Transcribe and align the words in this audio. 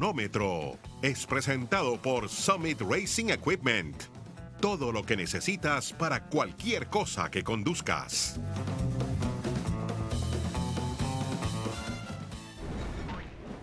Cronómetro 0.00 0.78
es 1.02 1.26
presentado 1.26 2.00
por 2.00 2.30
Summit 2.30 2.80
Racing 2.80 3.26
Equipment. 3.26 4.04
Todo 4.58 4.92
lo 4.92 5.02
que 5.02 5.14
necesitas 5.14 5.92
para 5.92 6.24
cualquier 6.24 6.86
cosa 6.86 7.30
que 7.30 7.44
conduzcas. 7.44 8.40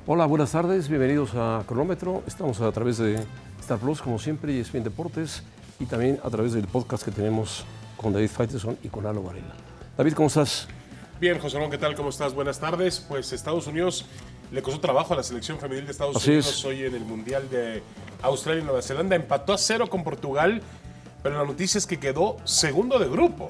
Hola, 0.05 0.27
buenas 0.27 0.51
tardes, 0.51 0.87
bienvenidos 0.87 1.31
a 1.33 1.63
Cronómetro. 1.65 2.21
Estamos 2.27 2.61
a 2.61 2.71
través 2.71 2.99
de 2.99 3.15
Star 3.59 3.79
Plus, 3.79 3.99
como 3.99 4.19
siempre, 4.19 4.53
y 4.53 4.59
ESPN 4.59 4.83
Deportes, 4.83 5.41
y 5.79 5.87
también 5.87 6.19
a 6.23 6.29
través 6.29 6.53
del 6.53 6.67
podcast 6.67 7.03
que 7.03 7.09
tenemos 7.09 7.65
con 7.95 8.13
David 8.13 8.29
Faiteson 8.29 8.77
y 8.83 8.89
con 8.89 9.07
Alo 9.07 9.23
Varela. 9.23 9.55
David, 9.97 10.13
¿cómo 10.13 10.27
estás? 10.27 10.67
Bien, 11.19 11.39
José 11.39 11.55
Ramón, 11.55 11.71
¿qué 11.71 11.79
tal? 11.79 11.95
¿Cómo 11.95 12.09
estás? 12.09 12.35
Buenas 12.35 12.59
tardes. 12.59 12.99
Pues 12.99 13.33
Estados 13.33 13.65
Unidos 13.65 14.05
le 14.51 14.61
costó 14.61 14.79
trabajo 14.79 15.13
a 15.13 15.17
la 15.17 15.23
selección 15.23 15.59
femenil 15.59 15.85
de 15.85 15.91
Estados 15.91 16.25
Unidos 16.25 16.65
hoy 16.65 16.83
en 16.83 16.95
el 16.95 17.03
Mundial 17.03 17.49
de 17.49 17.83
Australia 18.21 18.61
y 18.61 18.65
Nueva 18.65 18.81
Zelanda. 18.81 19.15
Empató 19.15 19.53
a 19.53 19.57
cero 19.57 19.89
con 19.89 20.03
Portugal, 20.03 20.61
pero 21.21 21.37
la 21.37 21.45
noticia 21.45 21.77
es 21.77 21.85
que 21.85 21.99
quedó 21.99 22.37
segundo 22.45 22.99
de 22.99 23.09
grupo. 23.09 23.49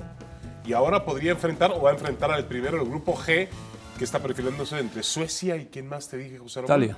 Y 0.65 0.73
ahora 0.73 1.05
podría 1.05 1.31
enfrentar 1.31 1.71
o 1.71 1.81
va 1.81 1.91
a 1.91 1.93
enfrentar 1.93 2.31
al 2.31 2.45
primero 2.45 2.77
del 2.77 2.87
grupo 2.87 3.15
G, 3.15 3.47
que 3.97 4.03
está 4.03 4.19
perfilándose 4.19 4.77
entre 4.79 5.03
Suecia 5.03 5.55
y 5.55 5.65
quién 5.67 5.87
más 5.87 6.09
te 6.09 6.17
dije, 6.17 6.39
José 6.39 6.61
Ramón. 6.61 6.83
Italia. 6.83 6.97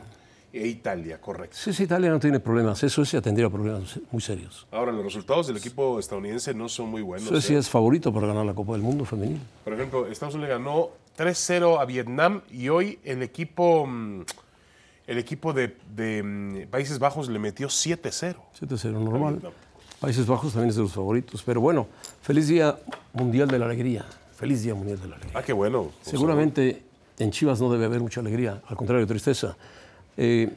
E 0.52 0.66
Italia, 0.66 1.22
correcto. 1.22 1.56
Sí, 1.60 1.72
sí, 1.74 1.84
Italia 1.84 2.10
no 2.10 2.20
tiene 2.20 2.40
problemas. 2.40 2.80
Suecia 2.80 3.22
tendría 3.22 3.48
problemas 3.52 4.00
muy 4.12 4.20
serios. 4.20 4.66
Ahora, 4.72 4.92
los 4.92 5.04
resultados 5.04 5.46
del 5.46 5.58
equipo 5.58 6.00
estadounidense 6.00 6.56
no 6.56 6.68
son 6.68 6.90
muy 6.90 7.04
buenos. 7.04 7.30
Suecia 7.30 7.58
¿eh? 7.58 7.60
es 7.60 7.70
favorito 7.70 8.12
para 8.12 8.26
ganar 8.26 8.46
la 8.46 8.56
Copa 8.56 8.72
del 8.72 8.82
Mundo 8.82 9.06
femenil. 9.06 9.40
Por 9.64 9.74
ejemplo, 9.74 10.08
Estados 10.08 10.34
Unidos 10.34 10.50
ganó 10.50 10.90
3-0 11.20 11.82
a 11.82 11.86
Vietnam 11.86 12.42
y 12.50 12.70
hoy 12.70 12.98
el 13.04 13.22
equipo, 13.22 13.86
mm, 13.86 14.22
el 15.06 15.18
equipo 15.18 15.52
de, 15.52 15.76
mm, 16.24 16.70
Países 16.70 16.98
Bajos 16.98 17.28
le 17.28 17.40
metió 17.40 17.68
7-0. 17.68 18.38
7-0, 18.58 19.02
normal. 19.02 19.42
Países 20.00 20.26
Bajos 20.26 20.54
también 20.54 20.70
es 20.70 20.78
de 20.78 20.84
los 20.84 20.94
favoritos. 20.94 21.44
Pero 21.44 21.60
bueno, 21.60 21.88
feliz 22.22 22.48
Día 22.48 22.80
Mundial 23.12 23.50
de 23.50 23.60
la 23.60 23.66
Alegría. 23.66 24.06
Feliz 24.34 24.64
Día 24.64 24.74
Mundial 24.74 25.02
de 25.02 25.10
la 25.10 25.16
Alegría. 25.18 25.38
Ah, 25.38 25.44
qué 25.44 25.52
bueno. 25.52 25.92
Seguramente 26.02 26.84
en 27.18 27.32
Chivas 27.32 27.60
no 27.60 27.70
debe 27.70 27.84
haber 27.84 28.00
mucha 28.00 28.22
alegría, 28.22 28.62
al 28.66 28.78
contrario, 28.78 29.06
tristeza. 29.06 29.58
Eh, 30.16 30.50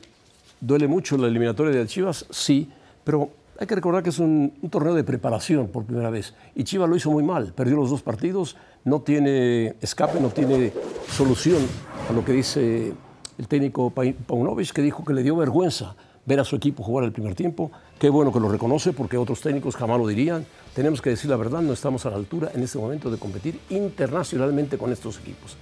¿Duele 0.60 0.86
mucho 0.86 1.16
la 1.16 1.26
eliminatoria 1.26 1.76
de 1.76 1.84
Chivas? 1.88 2.24
Sí, 2.30 2.70
pero 3.02 3.32
hay 3.62 3.66
que 3.68 3.76
recordar 3.76 4.02
que 4.02 4.10
es 4.10 4.18
un, 4.18 4.52
torneo 4.70 4.92
de 4.92 5.04
preparación 5.04 5.68
por 5.68 5.84
primera 5.84 6.10
vez. 6.10 6.34
Y 6.56 6.64
Chivas 6.64 6.90
lo 6.90 6.96
hizo 6.96 7.12
muy 7.12 7.22
mal, 7.22 7.52
perdió 7.54 7.76
los 7.76 7.90
dos 7.90 8.02
partidos, 8.02 8.56
no 8.84 9.02
tiene 9.02 9.76
escape, 9.80 10.18
no 10.20 10.30
tiene 10.30 10.72
solución 11.08 11.62
a 12.10 12.12
lo 12.12 12.24
que 12.24 12.32
dice 12.32 12.92
el 13.38 13.46
técnico 13.46 13.90
Paunovic, 13.90 14.72
que 14.72 14.82
dijo 14.82 15.04
que 15.04 15.14
le 15.14 15.22
dio 15.22 15.36
vergüenza 15.36 15.94
ver 16.26 16.40
a 16.40 16.44
su 16.44 16.56
equipo 16.56 16.82
jugar 16.82 17.04
el 17.04 17.12
primer 17.12 17.36
tiempo. 17.36 17.70
Qué 18.00 18.10
bueno 18.10 18.32
que 18.32 18.40
lo 18.40 18.48
reconoce, 18.48 18.92
porque 18.92 19.16
otros 19.16 19.40
técnicos 19.40 19.76
jamás 19.76 19.96
lo 19.96 20.08
dirían. 20.08 20.44
Tenemos 20.74 21.00
que 21.00 21.10
decir 21.10 21.30
la 21.30 21.36
verdad, 21.36 21.60
no 21.60 21.72
estamos 21.72 22.04
a 22.04 22.10
la 22.10 22.16
altura 22.16 22.50
en 22.52 22.64
este 22.64 22.78
momento 22.78 23.12
de 23.12 23.18
competir 23.18 23.60
internacionalmente 23.70 24.76
con 24.76 24.90
estos 24.90 25.20
equipos. 25.20 25.56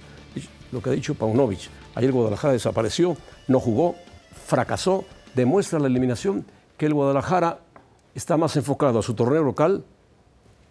Lo 0.71 0.81
que 0.81 0.89
ha 0.89 0.93
dicho 0.93 1.13
Paunovic. 1.13 1.69
Ayer 1.93 2.11
Guadalajara 2.11 2.53
desapareció, 2.53 3.15
no 3.47 3.59
jugó, 3.59 3.93
fracasó, 4.47 5.05
demuestra 5.35 5.77
la 5.77 5.85
eliminación 5.85 6.45
que 6.79 6.87
el 6.87 6.95
Guadalajara 6.95 7.59
está 8.15 8.37
más 8.37 8.55
enfocado 8.55 8.99
a 8.99 9.03
su 9.03 9.13
torneo 9.13 9.43
local 9.43 9.83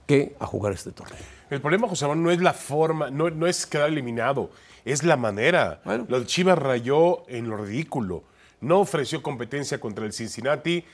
que 0.06 0.34
a 0.40 0.46
jugar 0.46 0.72
este 0.72 0.92
torneo. 0.92 1.18
El 1.50 1.60
problema, 1.60 1.88
José 1.88 2.06
Manuel, 2.06 2.24
no 2.24 2.30
es 2.30 2.40
la 2.40 2.52
forma, 2.52 3.10
no, 3.10 3.30
no 3.30 3.46
es 3.46 3.66
quedar 3.66 3.88
eliminado, 3.88 4.50
es 4.84 5.02
la 5.02 5.16
manera. 5.16 5.80
Bueno. 5.84 6.06
Los 6.08 6.26
Chivas 6.26 6.58
rayó 6.58 7.28
en 7.28 7.48
lo 7.48 7.56
ridículo. 7.56 8.24
No 8.60 8.80
ofreció 8.80 9.22
competencia 9.22 9.80
contra 9.80 10.04
el 10.04 10.12
Cincinnati. 10.12 10.84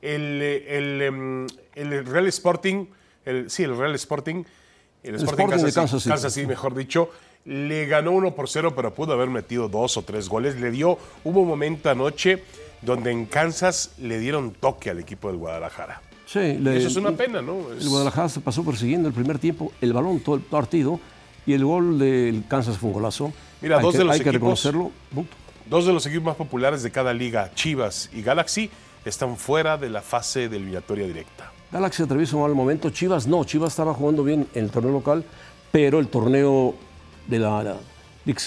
El, 0.00 0.40
el, 0.40 1.02
em, 1.02 1.46
el, 1.74 2.06
Real 2.06 2.26
Sporting, 2.28 2.86
el, 3.24 3.50
sí, 3.50 3.64
el 3.64 3.76
Real 3.76 3.94
Sporting, 3.96 4.44
el 5.02 5.14
Sporting, 5.16 5.46
de 5.48 5.72
Kansas, 5.72 6.32
City, 6.32 6.46
mejor 6.46 6.74
dicho, 6.74 7.10
le 7.44 7.86
ganó 7.86 8.12
uno 8.12 8.34
por 8.34 8.48
cero, 8.48 8.74
pero 8.74 8.94
pudo 8.94 9.12
haber 9.12 9.30
metido 9.30 9.68
dos 9.68 9.96
o 9.96 10.02
tres 10.02 10.28
goles. 10.28 10.60
Le 10.60 10.70
dio, 10.70 10.98
hubo 11.24 11.40
un 11.40 11.48
momento 11.48 11.90
anoche 11.90 12.42
donde 12.82 13.10
en 13.10 13.26
Kansas 13.26 13.92
le 13.98 14.18
dieron 14.18 14.52
toque 14.52 14.90
al 14.90 14.98
equipo 14.98 15.28
del 15.28 15.38
Guadalajara. 15.38 16.02
Sí, 16.26 16.40
eso 16.40 16.88
es 16.88 16.96
una 16.96 17.12
pena, 17.12 17.40
¿no? 17.40 17.72
El 17.72 17.88
Guadalajara 17.88 18.28
se 18.28 18.40
pasó 18.40 18.62
persiguiendo 18.62 19.08
el 19.08 19.14
primer 19.14 19.38
tiempo, 19.38 19.72
el 19.80 19.94
balón 19.94 20.20
todo 20.20 20.34
el 20.34 20.42
partido, 20.42 21.00
y 21.46 21.54
el 21.54 21.64
gol 21.64 21.98
del 21.98 22.44
Kansas 22.46 22.76
fue 22.76 22.88
un 22.88 22.94
golazo. 22.94 23.32
Mira, 23.62 23.80
dos 23.80 23.92
que, 23.92 23.98
de 23.98 24.04
los 24.04 24.12
hay 24.12 24.20
equipos, 24.20 24.32
que 24.32 24.38
reconocerlo. 24.38 24.90
Dos 25.70 25.86
de 25.86 25.92
los 25.94 26.04
equipos 26.06 26.26
más 26.26 26.36
populares 26.36 26.82
de 26.82 26.90
cada 26.90 27.14
liga, 27.14 27.50
Chivas 27.54 28.10
y 28.12 28.22
Galaxy, 28.22 28.70
están 29.06 29.38
fuera 29.38 29.78
de 29.78 29.88
la 29.88 30.02
fase 30.02 30.50
de 30.50 30.56
eliminatoria 30.56 31.06
directa. 31.06 31.50
Galaxy 31.72 32.02
atraviesa 32.02 32.36
un 32.36 32.42
mal 32.42 32.54
momento, 32.54 32.90
Chivas 32.90 33.26
no, 33.26 33.42
Chivas 33.44 33.72
estaba 33.72 33.94
jugando 33.94 34.22
bien 34.22 34.46
en 34.54 34.64
el 34.64 34.70
torneo 34.70 34.92
local, 34.92 35.24
pero 35.72 35.98
el 35.98 36.08
torneo 36.08 36.74
de 37.28 37.38
la, 37.38 37.62
la 37.62 37.76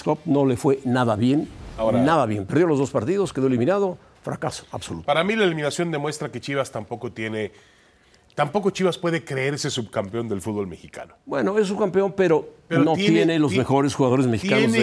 Cup 0.04 0.20
no 0.26 0.44
le 0.44 0.56
fue 0.56 0.80
nada 0.84 1.16
bien, 1.16 1.48
nada 1.78 2.26
bien. 2.26 2.44
Perdió 2.46 2.66
los 2.66 2.78
dos 2.78 2.90
partidos, 2.90 3.32
quedó 3.32 3.46
eliminado, 3.46 3.96
fracaso 4.22 4.66
absoluto. 4.70 5.06
Para 5.06 5.24
mí 5.24 5.34
la 5.34 5.44
eliminación 5.44 5.90
demuestra 5.90 6.30
que 6.30 6.40
Chivas 6.40 6.70
tampoco 6.70 7.10
tiene 7.10 7.52
Tampoco 8.34 8.70
Chivas 8.70 8.96
puede 8.96 9.24
creerse 9.24 9.68
subcampeón 9.70 10.28
del 10.28 10.40
fútbol 10.40 10.66
mexicano. 10.66 11.14
Bueno, 11.26 11.58
es 11.58 11.68
subcampeón, 11.68 12.12
pero, 12.12 12.48
pero 12.66 12.82
no 12.82 12.94
tiene, 12.94 13.38
los 13.38 13.54
mejores 13.54 13.94
jugadores 13.94 14.26
mexicanos. 14.26 14.74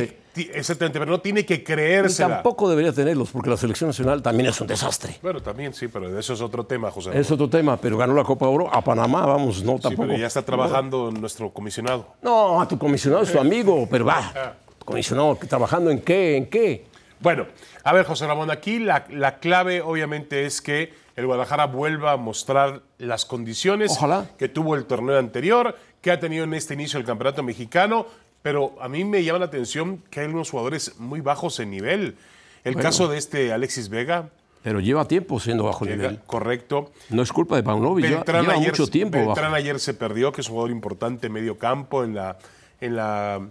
Exactamente, 0.54 1.00
pero 1.00 1.12
no 1.12 1.20
tiene 1.20 1.46
que 1.46 1.64
creerse. 1.64 2.24
Tampoco 2.24 2.70
debería 2.70 2.94
tenerlos, 2.94 3.32
porque 3.32 3.50
la 3.50 3.58
selección 3.58 3.90
nacional 3.90 4.22
también 4.22 4.50
es 4.50 4.62
un 4.62 4.68
desastre. 4.68 5.18
Bueno, 5.22 5.42
también 5.42 5.74
sí, 5.74 5.88
pero 5.88 6.18
eso 6.18 6.34
es 6.34 6.42
otro 6.42 6.66
tema, 6.66 6.92
José. 6.92 7.12
Es 7.18 7.32
otro 7.32 7.50
tema, 7.50 7.78
pero 7.78 7.98
ganó 7.98 8.14
la 8.14 8.24
Copa 8.24 8.48
Oro 8.48 8.74
a 8.74 8.84
Panamá, 8.84 9.26
vamos, 9.26 9.64
no 9.64 9.80
tampoco. 9.80 10.08
pero 10.08 10.20
ya 10.20 10.28
está 10.28 10.44
trabajando 10.44 11.12
nuestro 11.12 11.52
comisionado. 11.52 12.08
No, 12.22 12.62
a 12.62 12.68
tu 12.68 12.78
comisionado 12.78 13.24
es 13.24 13.32
tu 13.32 13.40
amigo, 13.40 13.88
pero 13.90 14.06
va. 14.06 14.32
Ah. 14.36 14.54
Comisionado, 14.86 15.36
¿trabajando 15.48 15.92
en 15.92 16.02
qué? 16.02 16.38
¿En 16.38 16.46
qué? 16.48 16.86
Bueno, 17.20 17.48
a 17.84 17.94
ver, 17.94 18.06
José 18.06 18.26
Ramón, 18.28 18.50
aquí 18.50 18.80
la, 18.80 19.06
la 19.10 19.40
clave 19.40 19.82
obviamente 19.82 20.46
es 20.46 20.62
que 20.62 20.94
el 21.20 21.26
Guadalajara 21.26 21.66
vuelva 21.66 22.14
a 22.14 22.18
mostrar 22.18 22.82
las 22.98 23.26
condiciones 23.26 24.00
que 24.38 24.48
tuvo 24.48 24.76
el 24.76 24.86
torneo 24.86 25.20
anterior, 25.20 25.76
que 26.02 26.12
ha 26.12 26.20
tenido 26.20 26.46
en 26.46 26.54
este 26.54 26.76
inicio 26.76 26.98
el 26.98 27.06
campeonato 27.06 27.44
mexicano, 27.44 28.06
pero 28.42 28.76
a 28.82 28.88
mí 28.88 29.04
me 29.04 29.24
llama 29.24 29.40
la 29.40 29.46
atención 29.46 30.02
que 30.10 30.22
hay 30.22 30.28
unos 30.28 30.50
jugadores 30.52 31.00
muy 31.00 31.22
bajos 31.22 31.60
en 31.60 31.72
nivel. 31.72 32.16
El 32.64 32.76
caso 32.76 33.08
de 33.08 33.18
este 33.18 33.54
Alexis 33.54 33.90
Vega. 33.90 34.30
Pero 34.64 34.80
lleva 34.82 35.06
tiempo 35.08 35.40
siendo 35.40 35.64
bajo 35.64 35.86
nivel. 35.86 36.20
Correcto. 36.26 36.92
No 37.10 37.22
es 37.22 37.32
culpa 37.32 37.56
de 37.56 37.64
Paunovic, 37.64 38.06
lleva, 38.06 38.42
lleva 38.42 38.60
mucho 38.60 38.88
tiempo 38.88 39.18
Beltrán 39.18 39.54
ayer 39.54 39.80
se 39.80 39.94
perdió, 39.94 40.32
que 40.32 40.42
es 40.42 40.48
un 40.48 40.54
jugador 40.54 40.72
importante 40.72 41.28
en 41.28 41.34
medio 41.34 41.58
campo, 41.58 42.04
en 42.04 42.16
la, 42.16 42.38
en 42.82 42.96
la 42.96 43.42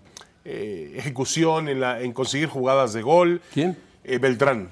eh, 0.45 0.93
ejecución, 0.97 1.69
en, 1.69 1.81
la, 1.81 2.01
en 2.01 2.13
conseguir 2.13 2.49
jugadas 2.49 2.93
de 2.93 3.03
gol. 3.03 3.41
¿Quién? 3.53 3.77
Eh, 4.05 4.19
Beltrán. 4.19 4.71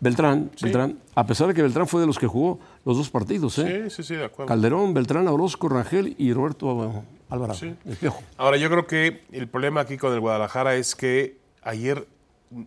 Beltrán, 0.00 0.50
Beltrán, 0.60 0.98
a 1.14 1.26
pesar 1.26 1.48
de 1.48 1.54
que 1.54 1.62
Beltrán 1.62 1.86
fue 1.86 2.00
de 2.00 2.06
los 2.06 2.18
que 2.18 2.26
jugó 2.26 2.60
los 2.84 2.96
dos 2.98 3.08
partidos, 3.08 3.58
¿eh? 3.58 3.84
Sí, 3.84 3.96
sí, 3.96 4.02
sí, 4.02 4.14
de 4.16 4.24
acuerdo. 4.26 4.48
Calderón, 4.48 4.92
Beltrán, 4.92 5.26
Orozco, 5.28 5.68
Rangel 5.68 6.14
y 6.18 6.32
Roberto 6.32 7.04
Alvarado. 7.34 7.58
Sí. 7.58 7.74
Ahora, 8.36 8.56
yo 8.56 8.70
creo 8.70 8.86
que 8.86 9.24
el 9.32 9.48
problema 9.48 9.80
aquí 9.80 9.96
con 9.96 10.12
el 10.12 10.20
Guadalajara 10.20 10.74
es 10.76 10.94
que 10.94 11.36
ayer 11.62 12.06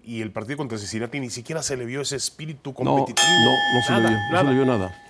y 0.03 0.21
el 0.21 0.31
partido 0.31 0.57
contra 0.57 0.77
Cincinnati 0.77 1.19
ni 1.19 1.29
siquiera 1.29 1.63
se 1.63 1.77
le 1.77 1.85
vio 1.85 2.01
ese 2.01 2.15
espíritu 2.15 2.73
competitivo. 2.73 3.27
No, 3.27 3.79
no, 3.79 3.85
se, 3.85 3.93
le 3.93 4.09
vio, 4.09 4.17
no 4.31 4.37
se 4.37 4.43
le 4.43 4.53
vio 4.53 4.65
nada. 4.65 5.03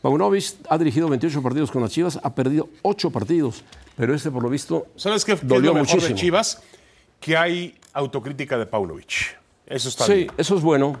Paunovic 0.00 0.44
ha 0.68 0.78
dirigido 0.78 1.08
28 1.08 1.42
partidos 1.42 1.70
con 1.70 1.82
las 1.82 1.90
Chivas, 1.90 2.18
ha 2.22 2.34
perdido 2.34 2.68
8 2.82 3.10
partidos, 3.10 3.64
pero 3.96 4.14
este 4.14 4.30
por 4.30 4.42
lo 4.42 4.50
visto 4.50 4.86
¿Sabes 4.96 5.24
qué, 5.24 5.34
dolió 5.36 5.70
es 5.70 5.74
lo 5.76 5.80
muchísimo. 5.80 6.08
de 6.08 6.14
Chivas? 6.14 6.62
Que 7.20 7.36
hay 7.36 7.78
autocrítica 7.94 8.58
de 8.58 8.66
Paunovic. 8.66 9.38
Eso 9.66 9.88
está 9.88 10.04
sí, 10.04 10.12
bien. 10.12 10.30
eso 10.36 10.56
es 10.56 10.62
bueno, 10.62 11.00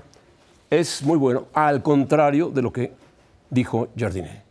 es 0.70 1.02
muy 1.02 1.18
bueno, 1.18 1.48
al 1.52 1.82
contrario 1.82 2.48
de 2.48 2.62
lo 2.62 2.72
que 2.72 2.92
dijo 3.50 3.88
Jardiné. 3.96 4.42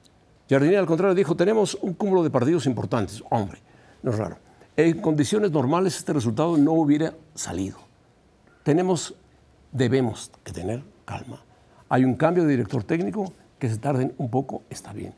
Jardiné 0.54 0.78
al 0.78 0.86
contrario 0.86 1.16
dijo, 1.16 1.36
tenemos 1.36 1.76
un 1.82 1.94
cúmulo 1.94 2.22
de 2.24 2.30
partidos 2.30 2.66
importantes. 2.68 3.24
Hombre, 3.30 3.60
no 4.04 4.12
es 4.12 4.18
raro. 4.18 4.38
En 4.78 5.02
condiciones 5.02 5.52
normales 5.52 5.96
este 5.98 6.14
resultado 6.14 6.58
no 6.58 6.74
hubiera 6.74 7.14
salido. 7.36 7.78
Tenemos, 8.64 9.16
debemos 9.72 10.32
que 10.44 10.52
tener 10.52 10.82
calma. 11.06 11.42
Hay 11.90 12.06
un 12.06 12.16
cambio 12.16 12.44
de 12.44 12.52
director 12.52 12.84
técnico, 12.84 13.34
que 13.60 13.70
se 13.70 13.78
tarden 13.78 14.14
un 14.18 14.30
poco, 14.30 14.64
está 14.70 14.94
bien. 14.94 15.14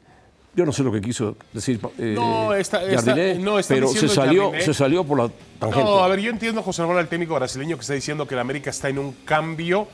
Yo 0.56 0.66
no 0.66 0.72
sé 0.72 0.84
lo 0.84 0.92
que 0.92 1.02
quiso 1.02 1.36
decir 1.52 1.80
eh, 1.98 2.14
No, 2.16 2.54
está- 2.54 2.82
está- 2.84 3.04
Jardiné, 3.12 3.36
no, 3.40 3.58
pero 3.68 3.88
se 3.90 4.08
salió, 4.08 4.52
Jardiné- 4.52 4.62
se 4.64 4.74
salió 4.74 5.04
por 5.04 5.18
la 5.20 5.30
tangente. 5.60 5.84
No, 5.84 6.00
a 6.04 6.08
ver, 6.08 6.20
yo 6.22 6.30
entiendo, 6.32 6.62
José 6.64 6.82
Ramón, 6.82 6.98
al 6.98 7.10
técnico 7.10 7.36
brasileño 7.36 7.76
que 7.76 7.82
está 7.82 7.94
diciendo 7.94 8.26
que 8.26 8.36
el 8.36 8.40
América 8.40 8.70
está 8.70 8.88
en 8.88 9.00
un 9.00 9.12
cambio. 9.26 9.88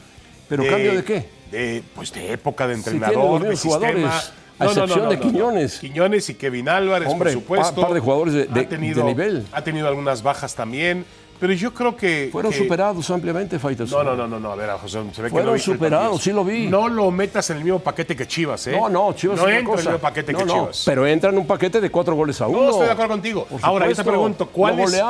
¿Pero 0.48 0.64
cambio 0.68 0.94
de 0.96 1.04
qué? 1.04 1.30
De, 1.52 1.84
pues 1.96 2.14
de 2.14 2.34
época 2.34 2.68
de 2.68 2.76
Si 2.76 2.80
entrenador, 2.82 3.42
de 3.44 3.56
sistema. 3.56 3.76
jugadores, 3.88 4.34
a 4.62 4.66
excepción 4.66 5.10
de 5.10 5.20
Quiñones. 5.20 5.80
Quiñones 5.80 6.30
y 6.30 6.36
Kevin 6.36 6.70
Álvarez, 6.70 7.10
Hombre, 7.10 7.32
por 7.34 7.42
supuesto. 7.42 7.76
pa- 7.76 7.82
par 7.88 7.94
de 7.94 8.00
jugadores 8.00 8.34
de- 8.34 8.42
Ha 8.50 8.54
de- 8.54 8.64
tenido- 8.66 9.02
de 9.02 9.08
nivel. 9.08 9.46
Ha 9.52 9.64
tenido 9.64 9.88
algunas 9.88 10.22
bajas 10.24 10.54
también. 10.56 11.06
Pero 11.40 11.54
yo 11.54 11.74
creo 11.74 11.98
que. 11.98 12.30
Fueron 12.32 12.52
que- 12.52 12.58
superados 12.60 13.10
ampliamente, 13.10 13.58
Faitelson. 13.58 14.06
No, 14.06 14.12
no, 14.12 14.16
no, 14.16 14.28
no, 14.28 14.40
no, 14.40 14.52
a 14.52 14.56
ver, 14.56 14.70
José, 14.80 15.00
se 15.12 15.24
ve 15.24 15.28
que 15.28 15.32
Fueron 15.32 15.48
no 15.48 15.54
viste 15.54 15.72
el 15.72 15.78
superados, 15.78 16.22
sí 16.22 16.32
lo 16.32 16.46
vi. 16.46 16.68
No 16.68 16.88
lo 16.88 17.10
metas 17.10 17.50
en 17.50 17.58
el 17.58 17.64
mismo 17.64 17.80
paquete 17.80 18.16
que 18.16 18.28
Chivas, 18.28 18.68
¿eh? 18.68 18.74
No, 18.80 18.88
no, 18.90 19.12
Chivas 19.14 19.38
no 19.40 19.48
es 19.48 19.58
entra 19.58 19.60
en 19.60 19.66
el 19.66 19.66
cosa. 19.66 19.90
mismo 19.90 19.98
paquete 20.00 20.34
No, 20.34 20.38
que 20.38 20.46
no, 20.46 20.54
Chivas. 20.54 20.84
Pero 20.86 21.08
entra 21.08 21.32
en 21.32 21.40
un 21.40 21.48
paquete 21.48 21.82
de 21.82 21.90
cuatro 21.90 22.14
goles 22.14 22.40
a 22.42 22.46
uno. 22.48 22.62
No, 22.62 22.70
estoy 22.70 22.86
de 22.86 22.92
acuerdo 22.92 23.10
contigo. 23.14 23.46
Por 23.50 23.60
Ahora, 23.64 23.90
yo 23.90 23.96
te 23.96 24.04
pregunto, 24.04 24.46
¿cuál 24.50 24.80
es. 24.82 25.02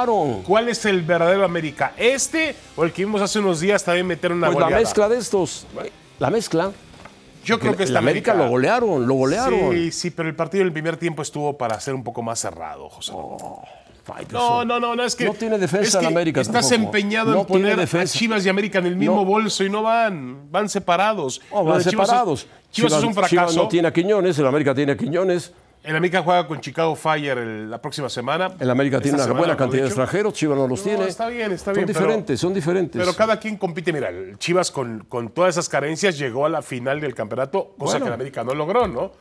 ¿cuál 0.45 0.69
es 0.69 0.86
el 0.86 1.01
verdadero 1.01 1.44
América? 1.44 1.92
¿Este 1.98 2.56
o 2.77 2.86
el 2.86 2.94
que 2.94 3.03
vimos 3.03 3.21
hace 3.21 3.39
unos 3.39 3.59
días 3.59 3.83
también 3.83 4.07
meter 4.07 4.31
una 4.31 4.48
Pues 4.48 4.57
la 4.59 4.63
goleada? 4.68 4.81
mezcla 4.83 5.09
de 5.09 5.18
estos. 5.18 5.68
La 6.18 6.30
mezcla. 6.30 6.71
Yo 7.43 7.59
creo 7.59 7.75
que 7.75 7.83
el 7.83 7.89
esta 7.89 7.99
América 7.99 8.33
lo 8.33 8.47
golearon, 8.49 9.07
lo 9.07 9.13
golearon. 9.15 9.71
Sí, 9.73 9.91
sí, 9.91 10.11
pero 10.11 10.29
el 10.29 10.35
partido 10.35 10.63
del 10.63 10.73
primer 10.73 10.97
tiempo 10.97 11.21
estuvo 11.21 11.57
para 11.57 11.79
ser 11.79 11.93
un 11.93 12.03
poco 12.03 12.21
más 12.21 12.39
cerrado, 12.39 12.89
José. 12.89 13.13
Faitelson. 14.03 14.39
No, 14.39 14.65
no, 14.65 14.79
no, 14.79 14.95
no, 14.95 15.03
es 15.03 15.15
que. 15.15 15.25
No 15.25 15.33
tiene 15.33 15.57
defensa 15.59 15.88
es 15.88 15.95
que 15.95 15.99
en 16.05 16.11
América 16.11 16.41
Estás 16.41 16.67
tampoco. 16.69 16.97
empeñado 16.97 17.31
No 17.33 17.41
en 17.41 17.45
poner 17.45 17.79
a. 17.79 18.05
Chivas 18.05 18.43
y 18.45 18.49
América 18.49 18.79
en 18.79 18.88
el 18.88 18.95
mismo 18.95 19.17
No. 19.17 19.25
bolso 19.25 19.63
y 19.63 19.69
no 19.69 19.83
van. 19.83 20.51
Van 20.51 20.69
separados. 20.69 21.39
Lo 21.51 21.63
van 21.63 21.77
de 21.77 21.83
Chivas 21.89 22.07
separados. 22.07 22.47
Chivas, 22.71 22.93
es 22.93 23.03
un 23.03 23.09
Chivas 23.13 23.29
fracaso. 23.29 23.61
no 23.63 23.67
tiene 23.67 23.88
a 23.88 23.93
Quiñones, 23.93 24.39
el 24.39 24.47
América 24.47 24.73
tiene 24.73 24.93
a 24.93 24.97
Quiñones. 24.97 25.51
El 25.83 25.95
América 25.95 26.21
juega 26.21 26.45
con 26.45 26.61
Chicago 26.61 26.95
Fire 26.95 27.37
el- 27.39 27.71
la 27.71 27.81
próxima 27.81 28.07
semana. 28.07 28.51
El 28.59 28.69
América 28.69 29.01
tiene 29.01 29.21
una 29.21 29.33
buena 29.33 29.57
cantidad 29.57 29.81
de 29.81 29.87
extranjeros, 29.87 30.33
Chivas 30.33 30.55
no 30.57 30.67
los 30.67 30.79
No, 30.79 30.85
tiene. 30.85 31.07
está 31.07 31.27
bien, 31.27 31.51
está 31.51 31.65
son 31.65 31.73
bien, 31.73 31.87
pero- 31.87 31.99
diferentes, 31.99 32.39
son 32.39 32.53
diferentes. 32.53 33.01
Pero 33.01 33.15
cada 33.15 33.39
quien 33.39 33.57
compite. 33.57 33.91
Mira, 33.91 34.09
el 34.09 34.37
Chivas 34.37 34.69
con, 34.69 35.05
con 35.09 35.29
todas 35.29 35.55
esas 35.55 35.67
carencias 35.67 36.19
llegó 36.19 36.45
a 36.45 36.49
la 36.49 36.61
final 36.61 37.01
del 37.01 37.15
campeonato, 37.15 37.73
cosa 37.79 37.93
Bueno. 37.93 38.05
que 38.05 38.07
el 38.09 38.13
América 38.13 38.43
no 38.43 38.53
logró, 38.53 38.87
¿no? 38.87 39.11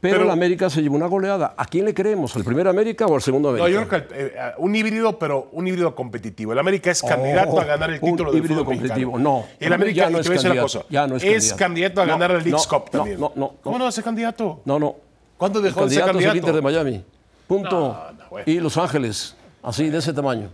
pero, 0.00 0.16
pero- 0.16 0.24
el 0.26 0.30
América 0.32 0.68
se 0.68 0.82
llevó 0.82 0.96
una 0.96 1.06
goleada. 1.06 1.54
¿A 1.56 1.64
quién 1.64 1.86
le 1.86 1.94
creemos? 1.94 2.36
¿Al 2.36 2.44
primer 2.44 2.68
América 2.68 3.06
o 3.06 3.14
al 3.14 3.22
segundo 3.22 3.50
No, 3.56 3.64
América? 3.64 3.80
yo 3.80 3.88
creo 3.88 4.06
que 4.06 4.14
eh, 4.26 4.32
un 4.58 4.76
híbrido, 4.76 5.18
pero 5.18 5.48
un 5.52 5.66
híbrido 5.66 5.94
competitivo. 5.94 6.52
El 6.52 6.58
América 6.58 6.90
es 6.90 7.00
candidato 7.02 7.52
Oh, 7.52 7.60
a 7.60 7.64
ganar 7.64 7.88
el 7.88 7.98
un 8.02 8.10
título 8.10 8.30
del 8.30 8.40
híbrido 8.42 8.62
competitivo. 8.66 9.12
mexicano. 9.12 9.38
No, 9.40 9.46
el 9.58 9.72
América 9.72 9.96
ya 10.02 10.10
no 10.10 10.18
te 10.18 10.20
es 10.20 10.26
voy 10.26 10.34
a 10.34 10.36
decir 10.36 10.50
una 10.50 10.60
candidato, 10.60 10.78
cosa, 10.80 10.92
ya 10.92 11.06
no 11.06 11.16
es 11.16 11.22
candidato. 11.24 11.56
candidato. 11.56 12.00
a 12.02 12.04
ganar 12.04 12.30
No, 12.32 12.36
el 12.36 12.44
Leagues 12.44 12.68
no, 12.70 12.78
Cup 12.78 12.84
no, 12.92 12.98
también. 12.98 13.20
no, 13.20 13.32
no, 13.34 13.54
¿Cómo 13.62 13.72
no. 13.76 13.78
no 13.78 13.84
va 13.84 13.88
a 13.88 13.92
ser 13.92 14.04
candidato? 14.04 14.60
No, 14.66 14.78
no. 14.78 14.96
¿Cuándo 15.36 15.58
El 15.60 15.64
dejó 15.66 15.84
de 15.86 15.90
ser 15.94 16.04
candidato 16.04 16.18
es 16.18 16.24
el 16.24 16.30
candidato? 16.32 16.36
Inter 16.38 16.54
de 16.54 16.62
Miami. 16.62 17.04
Punto. 17.46 17.70
No, 17.70 18.12
no, 18.12 18.30
bueno. 18.30 18.44
Y 18.50 18.60
Los 18.60 18.76
Ángeles, 18.76 19.36
así, 19.62 19.90
de 19.90 19.98
ese 19.98 20.12
tamaño. 20.12 20.48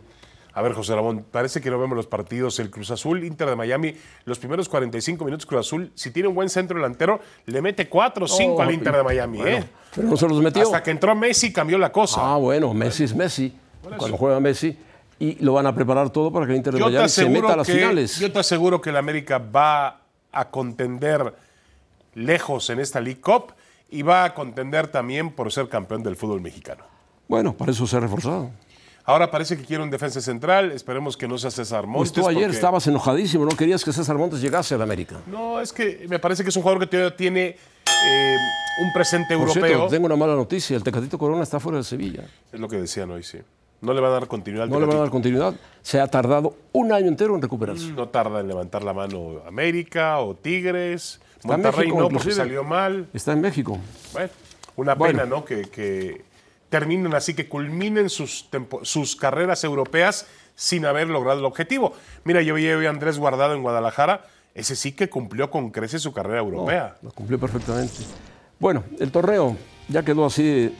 A 0.52 0.62
ver, 0.62 0.72
José 0.72 0.94
Ramón, 0.96 1.24
parece 1.30 1.60
que 1.60 1.70
no 1.70 1.78
vemos 1.78 1.96
los 1.96 2.08
partidos. 2.08 2.58
El 2.58 2.70
Cruz 2.70 2.90
Azul, 2.90 3.22
Inter 3.22 3.48
de 3.48 3.54
Miami, 3.56 3.94
los 4.24 4.38
primeros 4.40 4.68
45 4.68 5.24
minutos 5.24 5.46
Cruz 5.46 5.60
Azul, 5.66 5.92
si 5.94 6.10
tiene 6.10 6.28
un 6.28 6.34
buen 6.34 6.48
centro 6.48 6.76
delantero, 6.76 7.20
le 7.46 7.62
mete 7.62 7.88
4 7.88 8.24
o 8.24 8.28
5 8.28 8.54
Oh, 8.54 8.60
al 8.62 8.72
Inter 8.72 8.96
de 8.96 9.02
Miami. 9.04 9.38
bueno, 9.38 9.58
¿eh? 9.58 9.68
Pero 9.94 10.08
no 10.08 10.16
se 10.16 10.26
los 10.28 10.40
metió. 10.42 10.62
Hasta 10.62 10.82
que 10.82 10.90
entró 10.90 11.14
Messi 11.14 11.52
cambió 11.52 11.78
la 11.78 11.92
cosa. 11.92 12.20
Ah, 12.20 12.36
bueno, 12.36 12.74
Messi 12.74 13.04
es 13.04 13.14
Messi. 13.14 13.54
Cuando 13.96 14.16
juega 14.16 14.40
Messi. 14.40 14.76
Y 15.20 15.36
lo 15.44 15.52
van 15.52 15.66
a 15.66 15.74
preparar 15.74 16.10
todo 16.10 16.32
para 16.32 16.46
que 16.46 16.52
el 16.52 16.56
Inter 16.58 16.74
de 16.74 16.80
yo, 16.80 16.86
Miami 16.86 17.08
se 17.08 17.28
meta 17.28 17.52
a 17.52 17.56
las 17.56 17.66
que, 17.66 17.74
finales. 17.74 18.18
yo 18.18 18.32
te 18.32 18.38
aseguro 18.40 18.80
que 18.80 18.90
el 18.90 18.96
América 18.96 19.38
va 19.38 20.00
a 20.32 20.50
contender 20.50 21.32
lejos 22.14 22.70
en 22.70 22.80
esta 22.80 23.00
League 23.00 23.20
Cup 23.20 23.52
y 23.90 24.02
va 24.02 24.24
a 24.24 24.34
contender 24.34 24.88
también 24.88 25.30
por 25.32 25.50
ser 25.52 25.68
campeón 25.68 26.02
del 26.02 26.16
fútbol 26.16 26.40
mexicano. 26.40 26.84
Bueno, 27.28 27.56
para 27.56 27.72
eso 27.72 27.86
se 27.86 27.96
ha 27.96 28.00
reforzado. 28.00 28.50
Ahora 29.04 29.30
parece 29.30 29.56
que 29.56 29.64
quiere 29.64 29.82
un 29.82 29.90
defensa 29.90 30.20
central. 30.20 30.70
Esperemos 30.72 31.16
que 31.16 31.26
no 31.26 31.36
sea 31.38 31.50
César 31.50 31.80
Pues 31.82 31.90
Montes. 31.92 32.12
tú 32.12 32.28
ayer 32.28 32.42
porque- 32.42 32.54
estabas 32.56 32.86
enojadísimo, 32.86 33.44
no 33.44 33.56
querías 33.56 33.84
que 33.84 33.92
César 33.92 34.16
Montes 34.16 34.40
llegase 34.40 34.74
al 34.74 34.82
América. 34.82 35.16
No, 35.26 35.60
es 35.60 35.72
que 35.72 36.06
me 36.08 36.18
parece 36.18 36.42
que 36.44 36.50
es 36.50 36.56
un 36.56 36.62
jugador 36.62 36.88
que 36.88 37.10
tiene 37.12 37.56
eh, 38.04 38.36
un 38.84 38.92
presente 38.92 39.34
Por 39.36 39.48
europeo. 39.48 39.64
cierto, 39.66 39.86
tengo 39.88 40.06
una 40.06 40.16
mala 40.16 40.34
noticia. 40.34 40.76
El 40.76 40.82
Tecatito 40.84 41.18
Corona 41.18 41.42
está 41.42 41.58
fuera 41.58 41.78
de 41.78 41.84
Sevilla. 41.84 42.24
Es 42.52 42.60
lo 42.60 42.68
que 42.68 42.76
decían 42.76 43.10
hoy, 43.10 43.22
sí. 43.22 43.38
No 43.80 43.94
le 43.94 44.00
van 44.00 44.10
a 44.10 44.14
dar 44.14 44.26
continuidad 44.28 44.64
al 44.64 44.70
No 44.70 44.78
le 44.78 44.86
van 44.86 44.96
a 44.96 45.00
dar 45.00 45.10
continuidad. 45.10 45.54
Se 45.82 45.98
ha 46.00 46.06
tardado 46.06 46.54
un 46.72 46.92
año 46.92 47.08
entero 47.08 47.34
en 47.34 47.40
recuperarse. 47.42 47.90
No 47.92 48.08
tarda 48.10 48.40
en 48.40 48.48
levantar 48.48 48.84
la 48.84 48.92
mano 48.92 49.40
América 49.46 50.18
o 50.20 50.34
Tigres. 50.36 51.20
Está 51.40 51.54
en 51.54 51.62
Monterrey 51.62 51.86
México, 51.88 52.00
no, 52.02 52.08
porque 52.10 52.32
salió 52.32 52.64
mal. 52.64 53.08
Está 53.12 53.32
en 53.32 53.40
México. 53.40 53.78
Bueno, 54.12 54.30
una 54.76 54.94
Bueno. 54.94 55.18
pena, 55.18 55.28
¿no? 55.28 55.44
Que, 55.44 55.62
que 55.62 56.22
terminen 56.68 57.14
así, 57.14 57.34
que 57.34 57.48
culminen 57.48 58.08
sus, 58.10 58.48
sus 58.82 59.16
carreras 59.16 59.64
europeas 59.64 60.26
sin 60.54 60.84
haber 60.84 61.08
logrado 61.08 61.38
el 61.40 61.44
objetivo. 61.46 61.94
Mira, 62.24 62.42
yo 62.42 62.54
vi 62.54 62.68
a 62.68 62.90
Andrés 62.90 63.18
Guardado 63.18 63.54
en 63.54 63.62
Guadalajara. 63.62 64.26
Ese 64.54 64.76
sí 64.76 64.92
que 64.92 65.08
cumplió 65.08 65.50
con 65.50 65.70
creces 65.70 66.02
su 66.02 66.12
carrera 66.12 66.40
europea. 66.40 66.96
Lo 67.02 67.10
cumplió 67.12 67.38
perfectamente. 67.38 67.94
Bueno, 68.58 68.84
el 68.98 69.10
torneo 69.10 69.56
ya 69.88 70.02
quedó 70.04 70.26
así. 70.26 70.76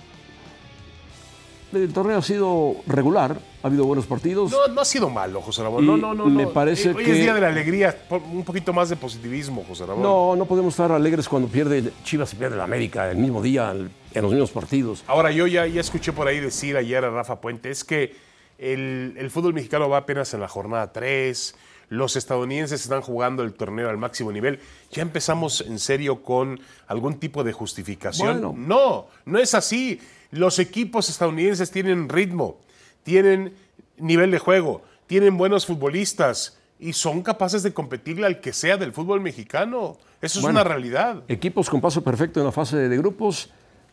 El 1.73 1.93
torneo 1.93 2.19
ha 2.19 2.23
sido 2.23 2.75
regular, 2.87 3.37
ha 3.63 3.67
habido 3.69 3.85
buenos 3.85 4.05
partidos. 4.07 4.51
No, 4.51 4.67
no 4.69 4.81
ha 4.81 4.85
sido 4.85 5.09
malo, 5.09 5.41
José 5.41 5.63
Ramón. 5.63 5.87
No, 5.87 5.97
no, 5.97 6.15
no. 6.15 6.27
me 6.27 6.43
no. 6.45 6.51
parece 6.51 6.91
Eh, 6.91 6.95
Hoy 6.97 7.05
que- 7.05 7.13
es 7.13 7.19
día 7.19 7.33
de 7.35 7.41
la 7.41 7.49
alegría, 7.49 7.97
un 8.33 8.45
poquito 8.45 8.73
más 8.73 8.89
de 8.89 8.97
positivismo, 8.97 9.65
José 9.69 9.87
Ramón. 9.87 10.03
No, 10.03 10.35
no 10.35 10.47
podemos 10.47 10.73
estar 10.75 10.91
alegres 10.91 11.29
cuando 11.29 11.49
pierde 11.49 11.93
Chivas 12.03 12.33
y 12.33 12.37
pierde 12.37 12.57
la 12.57 12.65
América 12.65 13.09
el 13.11 13.19
mismo 13.19 13.41
día, 13.41 13.71
en 13.71 14.23
los 14.23 14.31
mismos 14.33 14.51
partidos. 14.51 15.05
Ahora, 15.07 15.31
yo 15.31 15.47
ya, 15.47 15.67
ya 15.67 15.81
escuché 15.81 16.13
por 16.13 16.27
ahí 16.27 16.41
decir 16.41 16.77
ayer 16.77 17.05
a 17.05 17.11
Rafa 17.11 17.41
Puente, 17.41 17.71
es 17.71 17.85
que 17.85 18.17
el, 18.59 19.15
el 19.17 19.31
fútbol 19.31 19.55
mexicano 19.55 19.89
va 19.89 19.99
apenas 19.99 20.35
en 20.35 20.41
la 20.41 20.49
jornada 20.49 20.93
3, 20.93 21.55
los 21.91 22.17
estadounidenses 22.17 22.83
están 22.83 23.01
jugando 23.01 23.43
el 23.43 23.53
torneo 23.53 23.89
al 23.89 23.97
máximo 23.97 24.31
nivel. 24.33 24.59
Ya 24.93 25.03
empezamos 25.03 25.61
en 25.61 25.79
serio 25.79 26.23
con 26.23 26.61
algún 26.89 27.19
tipo 27.19 27.43
de 27.45 27.53
justificación. 27.53 28.41
Bueno. 28.41 28.55
No, 28.57 29.07
no 29.25 29.39
es 29.39 29.55
así. 29.55 30.01
Los 30.31 30.59
equipos 30.59 31.09
estadounidenses 31.09 31.71
tienen 31.71 32.09
ritmo, 32.09 32.59
tienen 33.03 33.55
nivel 33.99 34.31
de 34.31 34.39
juego, 34.39 34.83
tienen 35.07 35.37
buenos 35.37 35.67
futbolistas 35.67 36.59
y 36.79 36.93
son 36.93 37.23
capaces 37.23 37.63
de 37.63 37.75
competirle 37.75 38.27
al 38.27 38.41
que 38.41 38.53
sea 38.53 38.77
del 38.77 38.93
fútbol 38.93 39.21
mexicano. 39.21 39.99
Eso 40.21 40.39
es 40.39 40.45
una 40.45 40.63
realidad. 40.63 41.25
Equipos 41.29 41.69
con 41.69 41.81
paso 41.81 42.03
perfecto 42.03 42.41
en 42.41 42.47
la 42.47 42.53
fase 42.53 42.77
de 42.77 42.97
grupos: 42.97 43.51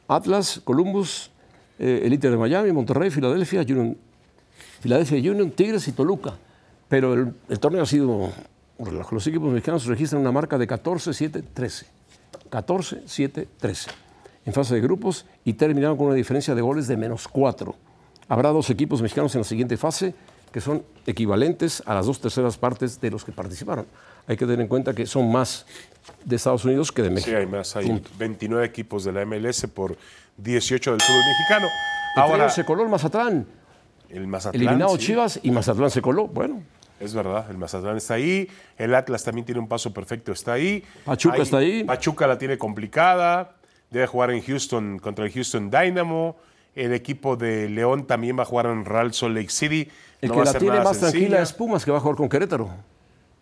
Atlas, 0.07 0.61
Columbus, 0.63 1.31
eh, 1.79 2.01
el 2.03 2.13
Inter 2.13 2.31
de 2.31 2.37
Miami, 2.37 2.71
Monterrey, 2.71 3.09
Filadelfia, 3.09 3.61
Union, 3.61 3.97
Filadelfia 4.79 5.31
Union, 5.31 5.49
Tigres 5.51 5.87
y 5.87 5.91
Toluca. 5.91 6.35
Pero 6.87 7.13
el, 7.13 7.33
el 7.49 7.59
torneo 7.59 7.81
ha 7.81 7.87
sido 7.87 8.31
un 8.77 8.85
relajo. 8.85 9.15
Los 9.15 9.25
equipos 9.25 9.51
mexicanos 9.51 9.85
registran 9.87 10.21
una 10.21 10.31
marca 10.31 10.57
de 10.57 10.67
14-7-13. 10.67 11.85
14-7-13 12.51 14.06
en 14.47 14.53
fase 14.53 14.73
de 14.75 14.81
grupos 14.81 15.25
y 15.43 15.53
terminaron 15.53 15.97
con 15.97 16.07
una 16.07 16.15
diferencia 16.15 16.55
de 16.55 16.61
goles 16.61 16.87
de 16.87 16.95
menos 16.97 17.27
4. 17.27 17.75
Habrá 18.29 18.49
dos 18.49 18.69
equipos 18.69 19.01
mexicanos 19.01 19.35
en 19.35 19.41
la 19.41 19.45
siguiente 19.45 19.75
fase 19.77 20.15
que 20.51 20.61
son 20.61 20.83
equivalentes 21.05 21.83
a 21.85 21.93
las 21.93 22.05
dos 22.05 22.21
terceras 22.21 22.57
partes 22.57 22.99
de 23.01 23.11
los 23.11 23.25
que 23.25 23.33
participaron. 23.33 23.85
Hay 24.25 24.37
que 24.37 24.45
tener 24.45 24.61
en 24.61 24.67
cuenta 24.67 24.93
que 24.95 25.05
son 25.05 25.29
más 25.31 25.65
de 26.23 26.37
Estados 26.37 26.63
Unidos 26.63 26.91
que 26.93 27.01
de 27.03 27.09
México. 27.09 27.29
Sí, 27.31 27.35
hay 27.35 27.45
más. 27.45 27.75
Hay 27.75 27.87
Punto. 27.87 28.09
29 28.17 28.65
equipos 28.65 29.03
de 29.03 29.11
la 29.11 29.25
MLS 29.25 29.67
por 29.67 29.97
18 30.37 30.91
del 30.91 31.01
fútbol 31.01 31.21
mexicano. 31.27 31.67
Entre 31.67 32.23
Ahora, 32.23 32.43
ellos 32.45 32.53
se 32.55 32.63
coló 32.65 32.83
el 32.83 32.89
Mazatlán. 32.89 33.45
el 34.09 34.27
Mazatlán. 34.27 34.61
Eliminado 34.63 34.95
sí. 34.97 35.07
Chivas 35.07 35.39
y 35.43 35.51
Mazatlán 35.51 35.91
se 35.91 36.01
coló. 36.01 36.27
Bueno, 36.27 36.63
Es 36.99 37.13
verdad, 37.13 37.45
el 37.51 37.57
Mazatlán 37.57 37.97
está 37.97 38.13
ahí, 38.15 38.47
el 38.77 38.95
Atlas 38.95 39.23
también 39.23 39.45
tiene 39.45 39.59
un 39.59 39.67
paso 39.67 39.93
perfecto, 39.93 40.31
está 40.31 40.53
ahí. 40.53 40.83
Pachuca 41.05 41.37
está 41.43 41.57
ahí. 41.57 41.83
Pachuca 41.83 42.25
la 42.25 42.37
tiene 42.37 42.57
complicada, 42.57 43.56
debe 43.89 44.07
jugar 44.07 44.31
en 44.31 44.41
Houston 44.41 44.99
contra 44.99 45.25
el 45.25 45.31
Houston 45.31 45.69
Dynamo. 45.69 46.37
El 46.75 46.93
equipo 46.93 47.35
de 47.35 47.69
León 47.69 48.05
también 48.05 48.37
va 48.37 48.43
a 48.43 48.45
jugar 48.45 48.67
en 48.67 48.85
Real 48.85 49.13
Salt 49.13 49.35
Lake 49.35 49.49
City. 49.49 49.89
El 50.21 50.31
que 50.31 50.43
la 50.43 50.53
tiene 50.53 50.79
más 50.81 50.99
tranquila 50.99 51.41
es 51.41 51.53
Pumas, 51.53 51.83
que 51.83 51.91
va 51.91 51.97
a 51.97 52.01
jugar 52.01 52.15
con 52.15 52.29
Querétaro. 52.29 52.69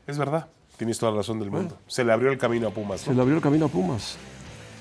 Es 0.07 0.17
verdad, 0.17 0.47
tienes 0.77 0.97
toda 0.97 1.11
la 1.11 1.17
razón 1.19 1.39
del 1.39 1.51
mundo. 1.51 1.77
Se 1.87 2.03
le 2.03 2.13
abrió 2.13 2.31
el 2.31 2.37
camino 2.37 2.67
a 2.67 2.71
Pumas. 2.71 3.01
Se 3.01 3.13
le 3.13 3.21
abrió 3.21 3.35
el 3.35 3.41
camino 3.41 3.65
a 3.65 3.69
Pumas. 3.69 4.17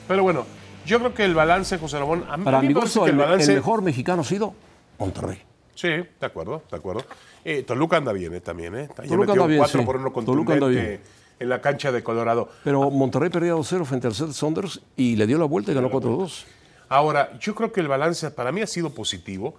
Pero 0.07 0.23
bueno, 0.23 0.47
yo 0.87 0.99
creo 0.99 1.15
que 1.15 1.25
el 1.25 1.35
balance, 1.35 1.79
José 1.79 1.99
Ramón, 1.99 2.25
a 2.29 2.37
Para 2.39 2.61
mi 2.61 2.73
gusto, 2.73 3.07
el, 3.07 3.17
mejor 3.17 3.83
mexicano 3.83 4.23
ha 4.23 4.25
sido 4.25 4.55
Monterrey. 4.99 5.41
Sí, 5.75 5.89
de 5.89 6.07
acuerdo, 6.21 6.63
de 6.71 6.77
acuerdo. 6.77 7.05
Eh, 7.45 7.65
Toluca 7.65 7.97
anda 7.97 8.13
bien 8.13 8.35
eh, 8.35 8.41
también, 8.41 8.77
¿eh? 8.77 8.89
Toluca 9.09 9.33
anda 9.33 9.47
bien, 9.47 9.59
cuatro 9.59 9.85
por 9.85 9.97
uno 9.97 10.13
contundente 10.13 11.01
en 11.39 11.49
la 11.49 11.61
cancha 11.61 11.93
de 11.93 12.03
Colorado. 12.03 12.49
Pero 12.65 12.91
Monterrey 12.91 13.31
perdió 13.31 13.59
2-0 13.59 13.85
frente 13.85 14.07
al 14.07 14.15
Seth 14.15 14.33
Saunders 14.33 14.81
y 14.97 15.17
le 15.17 15.27
dio 15.27 15.39
la 15.39 15.45
vuelta 15.45 15.73
y 15.73 15.75
ganó 15.75 15.91
4-2. 15.91 16.45
Ahora, 16.89 17.39
yo 17.39 17.55
creo 17.55 17.73
que 17.73 17.81
el 17.81 17.89
balance 17.89 18.31
para 18.31 18.53
mí 18.53 18.61
ha 18.61 18.67
sido 18.67 18.91
positivo. 18.91 19.55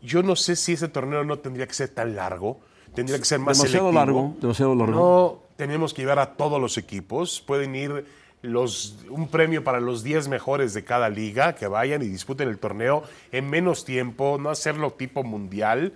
Yo 0.00 0.22
no 0.22 0.36
sé 0.36 0.56
si 0.56 0.72
ese 0.72 0.88
torneo 0.88 1.24
no 1.24 1.38
tendría 1.38 1.66
que 1.66 1.74
ser 1.74 1.88
tan 1.88 2.16
largo, 2.16 2.60
tendría 2.94 3.18
que 3.18 3.24
ser 3.24 3.38
más 3.38 3.58
demasiado 3.58 3.92
largo, 3.92 4.36
demasiado 4.40 4.74
largo. 4.74 4.92
No 4.92 5.42
tenemos 5.56 5.94
que 5.94 6.02
llevar 6.02 6.18
a 6.18 6.34
todos 6.34 6.60
los 6.60 6.76
equipos, 6.76 7.40
pueden 7.46 7.74
ir 7.74 8.04
los, 8.42 8.96
un 9.08 9.28
premio 9.28 9.62
para 9.62 9.80
los 9.80 10.02
10 10.02 10.28
mejores 10.28 10.74
de 10.74 10.84
cada 10.84 11.08
liga, 11.08 11.54
que 11.54 11.68
vayan 11.68 12.02
y 12.02 12.06
disputen 12.06 12.48
el 12.48 12.58
torneo 12.58 13.04
en 13.30 13.48
menos 13.48 13.84
tiempo, 13.84 14.38
no 14.40 14.50
hacerlo 14.50 14.92
tipo 14.92 15.22
mundial. 15.22 15.92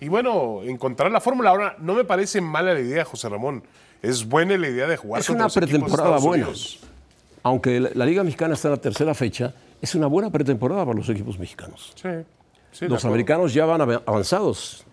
Y 0.00 0.08
bueno, 0.08 0.62
encontrar 0.64 1.10
la 1.12 1.20
fórmula. 1.20 1.50
Ahora, 1.50 1.76
no 1.78 1.94
me 1.94 2.04
parece 2.04 2.40
mala 2.40 2.74
la 2.74 2.80
idea, 2.80 3.04
José 3.04 3.28
Ramón. 3.28 3.62
Es 4.04 4.28
buena 4.28 4.56
la 4.58 4.68
idea 4.68 4.86
de 4.86 4.96
jugar 4.96 5.20
Es 5.20 5.30
una 5.30 5.48
pretemporada 5.48 6.18
buena. 6.18 6.48
Aunque 7.42 7.80
la, 7.80 8.04
Liga 8.04 8.22
Mexicana 8.22 8.54
está 8.54 8.68
en 8.68 8.72
la 8.72 8.80
tercera 8.80 9.14
fecha, 9.14 9.54
es 9.80 9.94
una 9.94 10.06
buena 10.06 10.30
pretemporada 10.30 10.84
para 10.84 10.96
los 10.96 11.08
equipos 11.08 11.38
mexicanos. 11.38 11.92
Sí. 11.94 12.08
sí 12.72 12.86
los 12.86 13.04
americanos 13.04 13.54
ya 13.54 13.64
van 13.64 13.80
avanzados. 13.80 14.84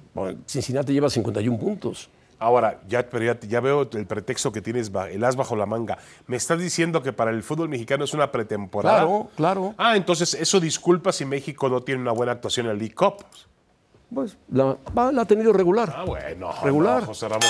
Cincinnati 0.45 0.93
lleva 0.93 1.09
51 1.09 1.59
puntos. 1.59 2.09
Ahora, 2.39 2.81
ya, 2.87 3.07
ya, 3.47 3.59
veo 3.59 3.87
el 3.93 4.07
pretexto 4.07 4.51
que 4.51 4.61
tienes, 4.61 4.91
el 5.11 5.23
as 5.23 5.35
bajo 5.35 5.55
la 5.55 5.65
manga. 5.65 5.97
¿Me 6.25 6.37
estás 6.37 6.57
diciendo 6.57 7.03
que 7.03 7.13
para 7.13 7.31
el 7.31 7.43
fútbol 7.43 7.69
mexicano 7.69 8.03
es 8.03 8.13
una 8.13 8.31
pretemporada? 8.31 9.01
Claro, 9.01 9.29
claro. 9.35 9.75
Ah, 9.77 9.95
entonces 9.95 10.33
eso 10.33 10.59
disculpa 10.59 11.11
si 11.11 11.23
México 11.23 11.69
no 11.69 11.81
tiene 11.81 12.01
una 12.01 12.11
buena 12.11 12.31
actuación 12.31 12.65
en 12.65 12.71
el 12.71 12.79
League 12.79 12.95
Cup. 12.95 13.25
Pues 14.13 14.37
la, 14.51 14.77
ha 14.95 15.25
tenido 15.25 15.53
regular. 15.53 15.93
Ah, 15.95 16.03
bueno, 16.05 16.51
regular. 16.63 17.05
José 17.05 17.29
Ramón. 17.29 17.47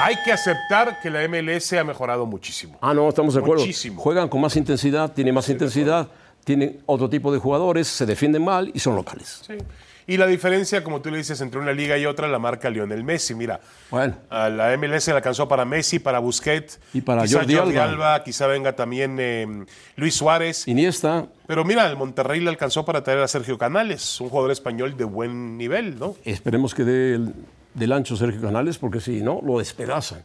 Hay 0.00 0.16
que 0.24 0.32
aceptar 0.32 0.98
que 1.00 1.10
la 1.10 1.28
MLS 1.28 1.74
ha 1.74 1.84
mejorado 1.84 2.24
muchísimo. 2.24 2.78
Ah, 2.80 2.94
no, 2.94 3.06
estamos 3.06 3.34
de 3.34 3.40
acuerdo. 3.40 3.62
Muchísimo. 3.62 4.00
Juegan 4.00 4.30
con 4.30 4.40
más 4.40 4.56
intensidad, 4.56 5.12
tienen 5.12 5.34
más 5.34 5.46
intensidad, 5.50 6.08
tienen 6.42 6.80
otro 6.86 7.10
tipo 7.10 7.30
de 7.30 7.38
jugadores, 7.38 7.86
se 7.86 8.06
defienden 8.06 8.42
mal 8.42 8.70
y 8.72 8.78
son 8.78 8.96
locales. 8.96 9.42
Sí. 9.46 9.58
Y 10.06 10.16
la 10.16 10.26
diferencia, 10.26 10.82
como 10.82 11.02
tú 11.02 11.10
le 11.10 11.18
dices, 11.18 11.40
entre 11.42 11.60
una 11.60 11.72
liga 11.72 11.98
y 11.98 12.06
otra 12.06 12.26
la 12.28 12.38
marca 12.38 12.70
Lionel 12.70 13.04
Messi. 13.04 13.34
Mira, 13.34 13.60
bueno. 13.90 14.16
a 14.30 14.48
la 14.48 14.76
MLS 14.76 15.06
le 15.08 15.12
alcanzó 15.12 15.46
para 15.46 15.66
Messi, 15.66 15.98
para 15.98 16.18
Busquets. 16.18 16.80
Y 16.94 17.02
para 17.02 17.24
Jordi, 17.28 17.54
Alba. 17.54 18.24
Quizá 18.24 18.46
venga 18.46 18.74
también 18.74 19.18
eh, 19.20 19.66
Luis 19.96 20.14
Suárez. 20.14 20.66
Iniesta. 20.66 21.28
Pero 21.46 21.64
mira, 21.64 21.86
el 21.86 21.96
Monterrey 21.96 22.40
le 22.40 22.48
alcanzó 22.48 22.86
para 22.86 23.04
traer 23.04 23.20
a 23.20 23.28
Sergio 23.28 23.58
Canales, 23.58 24.20
un 24.20 24.30
jugador 24.30 24.50
español 24.50 24.96
de 24.96 25.04
buen 25.04 25.58
nivel, 25.58 25.98
¿no? 25.98 26.16
Esperemos 26.24 26.74
que 26.74 26.84
dé 26.84 27.14
el, 27.14 27.34
del 27.74 27.92
ancho 27.92 28.16
Sergio 28.16 28.40
Canales, 28.40 28.78
porque 28.78 29.00
si 29.00 29.20
no, 29.22 29.40
lo 29.44 29.58
despedazan. 29.58 30.22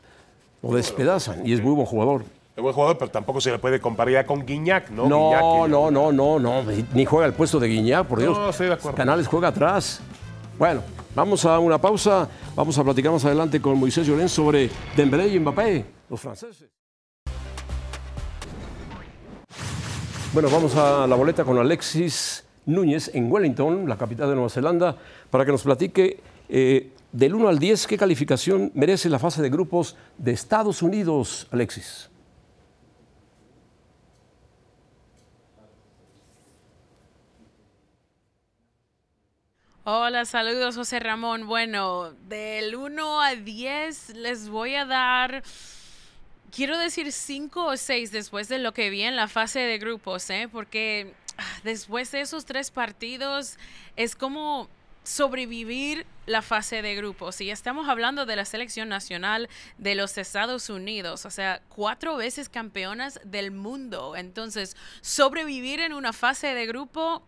Lo 0.62 0.74
despedazan. 0.74 1.46
Y 1.46 1.54
es 1.54 1.62
muy 1.62 1.74
buen 1.74 1.86
jugador. 1.86 2.24
Es 2.56 2.62
buen 2.62 2.74
jugador, 2.74 2.98
pero 2.98 3.12
tampoco 3.12 3.42
se 3.42 3.52
le 3.52 3.60
puede 3.60 3.82
comparar 3.82 4.14
ya 4.14 4.26
con 4.26 4.46
Guiñac, 4.46 4.90
¿no? 4.90 5.08
No, 5.08 5.68
no, 5.68 5.92
no, 5.92 6.12
no, 6.12 6.40
no, 6.40 6.64
ni 6.94 7.06
juega 7.06 7.26
el 7.26 7.34
puesto 7.34 7.60
de 7.60 7.68
Guiñac, 7.68 8.08
por 8.08 8.20
Dios. 8.20 8.38
No, 8.38 8.50
estoy 8.50 8.68
de 8.68 8.74
acuerdo. 8.74 8.96
Canales 8.96 9.28
juega 9.28 9.50
atrás. 9.50 10.00
Bueno, 10.58 10.82
vamos 11.14 11.44
a 11.46 11.60
una 11.60 11.78
pausa. 11.78 12.30
Vamos 12.56 12.78
a 12.78 12.84
platicar 12.84 13.12
más 13.12 13.26
adelante 13.26 13.60
con 13.62 13.78
Moisés 13.78 14.08
Llorén 14.08 14.30
sobre 14.30 14.70
Dembélé 14.96 15.28
y 15.28 15.40
Mbappé, 15.40 15.86
los 16.10 16.22
franceses. 16.22 16.70
Bueno, 20.34 20.50
vamos 20.50 20.76
a 20.76 21.06
la 21.08 21.16
boleta 21.16 21.44
con 21.44 21.58
Alexis 21.58 22.46
Núñez 22.66 23.12
en 23.14 23.30
Wellington, 23.32 23.88
la 23.88 23.98
capital 23.98 24.30
de 24.30 24.36
Nueva 24.36 24.50
Zelanda, 24.50 24.96
para 25.30 25.46
que 25.46 25.52
nos 25.52 25.64
platique 25.64 26.20
eh, 26.48 26.92
del 27.16 27.34
1 27.34 27.48
al 27.48 27.60
10 27.60 27.88
qué 27.88 27.98
calificación 27.98 28.72
merece 28.74 29.08
la 29.08 29.20
fase 29.20 29.42
de 29.42 29.50
grupos 29.50 29.96
de 30.18 30.34
Estados 30.34 30.82
Unidos, 30.82 31.48
Alexis. 31.50 32.10
Hola, 39.86 40.26
saludos 40.26 40.76
José 40.76 41.00
Ramón. 41.00 41.48
Bueno, 41.48 42.12
del 42.28 42.76
1 42.76 43.22
a 43.22 43.36
10 43.36 44.16
les 44.16 44.50
voy 44.50 44.76
a 44.76 44.84
dar, 44.84 45.42
quiero 46.52 46.78
decir 46.78 47.14
5 47.14 47.66
o 47.66 47.78
6 47.78 48.12
después 48.12 48.50
de 48.50 48.60
lo 48.60 48.74
que 48.74 48.90
vi 48.90 49.04
en 49.04 49.16
la 49.16 49.30
fase 49.30 49.62
de 49.62 49.78
grupos, 49.78 50.30
¿eh? 50.30 50.50
porque 50.52 51.14
ah, 51.38 51.44
después 51.64 52.12
de 52.12 52.20
esos 52.20 52.44
tres 52.44 52.72
partidos 52.72 53.58
es 53.96 54.18
como 54.18 54.68
sobrevivir 55.06 56.06
la 56.26 56.42
fase 56.42 56.82
de 56.82 56.96
grupos. 56.96 57.40
Y 57.42 57.52
estamos 57.52 57.88
hablando 57.88 58.26
de 58.26 58.36
la 58.36 58.46
selección 58.46 58.90
nacional 58.90 59.48
de 59.78 59.96
los 59.96 60.18
Estados 60.18 60.70
Unidos, 60.70 61.26
o 61.26 61.30
sea, 61.30 61.62
cuatro 61.70 62.18
veces 62.18 62.50
campeonas 62.50 63.20
del 63.24 63.52
mundo. 63.52 64.16
Entonces, 64.16 64.76
sobrevivir 65.02 65.80
en 65.80 65.94
una 65.94 66.14
fase 66.14 66.54
de 66.54 66.66
grupo 66.66 67.24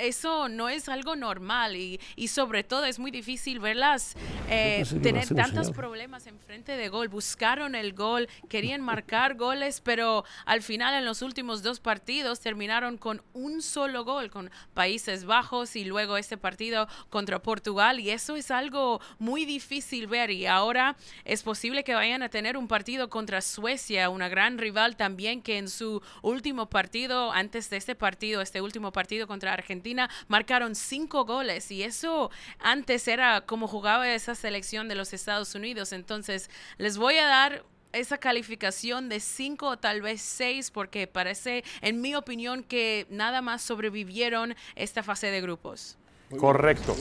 eso 0.00 0.48
no 0.48 0.68
es 0.68 0.88
algo 0.88 1.16
normal 1.16 1.76
y, 1.76 2.00
y 2.16 2.28
sobre 2.28 2.64
todo 2.64 2.84
es 2.84 2.98
muy 2.98 3.10
difícil 3.10 3.60
verlas 3.60 4.16
eh, 4.48 4.84
tener 5.02 5.28
tantos 5.28 5.70
problemas 5.70 6.26
en 6.26 6.38
frente 6.38 6.76
de 6.76 6.88
gol. 6.88 7.08
Buscaron 7.08 7.74
el 7.74 7.92
gol, 7.92 8.28
querían 8.48 8.80
marcar 8.80 9.36
goles, 9.36 9.80
pero 9.80 10.24
al 10.44 10.62
final 10.62 10.94
en 10.94 11.04
los 11.04 11.22
últimos 11.22 11.62
dos 11.62 11.80
partidos 11.80 12.40
terminaron 12.40 12.98
con 12.98 13.22
un 13.32 13.62
solo 13.62 14.04
gol, 14.04 14.30
con 14.30 14.50
Países 14.74 15.24
Bajos 15.24 15.76
y 15.76 15.84
luego 15.84 16.16
este 16.16 16.36
partido 16.36 16.88
contra 17.08 17.42
Portugal. 17.42 18.00
Y 18.00 18.10
eso 18.10 18.36
es 18.36 18.50
algo 18.50 19.00
muy 19.18 19.44
difícil 19.44 20.06
ver. 20.06 20.30
Y 20.30 20.46
ahora 20.46 20.96
es 21.24 21.42
posible 21.42 21.84
que 21.84 21.94
vayan 21.94 22.22
a 22.22 22.28
tener 22.28 22.56
un 22.56 22.68
partido 22.68 23.08
contra 23.08 23.40
Suecia, 23.40 24.10
una 24.10 24.28
gran 24.28 24.58
rival 24.58 24.96
también 24.96 25.42
que 25.42 25.58
en 25.58 25.68
su 25.68 26.02
último 26.22 26.68
partido, 26.68 27.32
antes 27.32 27.70
de 27.70 27.76
este 27.76 27.94
partido, 27.94 28.40
este 28.40 28.60
último 28.60 28.92
partido 28.92 29.26
contra 29.26 29.52
Argentina, 29.52 29.89
marcaron 30.28 30.74
cinco 30.74 31.24
goles 31.24 31.70
y 31.70 31.82
eso 31.82 32.30
antes 32.58 33.08
era 33.08 33.42
como 33.42 33.66
jugaba 33.66 34.12
esa 34.12 34.34
selección 34.34 34.88
de 34.88 34.94
los 34.94 35.12
Estados 35.12 35.54
Unidos. 35.54 35.92
Entonces, 35.92 36.50
les 36.78 36.98
voy 36.98 37.18
a 37.18 37.26
dar 37.26 37.64
esa 37.92 38.18
calificación 38.18 39.08
de 39.08 39.20
cinco 39.20 39.68
o 39.68 39.78
tal 39.78 40.02
vez 40.02 40.22
seis 40.22 40.70
porque 40.70 41.06
parece, 41.06 41.64
en 41.80 42.00
mi 42.00 42.14
opinión, 42.14 42.62
que 42.62 43.06
nada 43.10 43.42
más 43.42 43.62
sobrevivieron 43.62 44.54
esta 44.76 45.02
fase 45.02 45.28
de 45.28 45.40
grupos. 45.40 45.96
Correcto. 46.38 46.96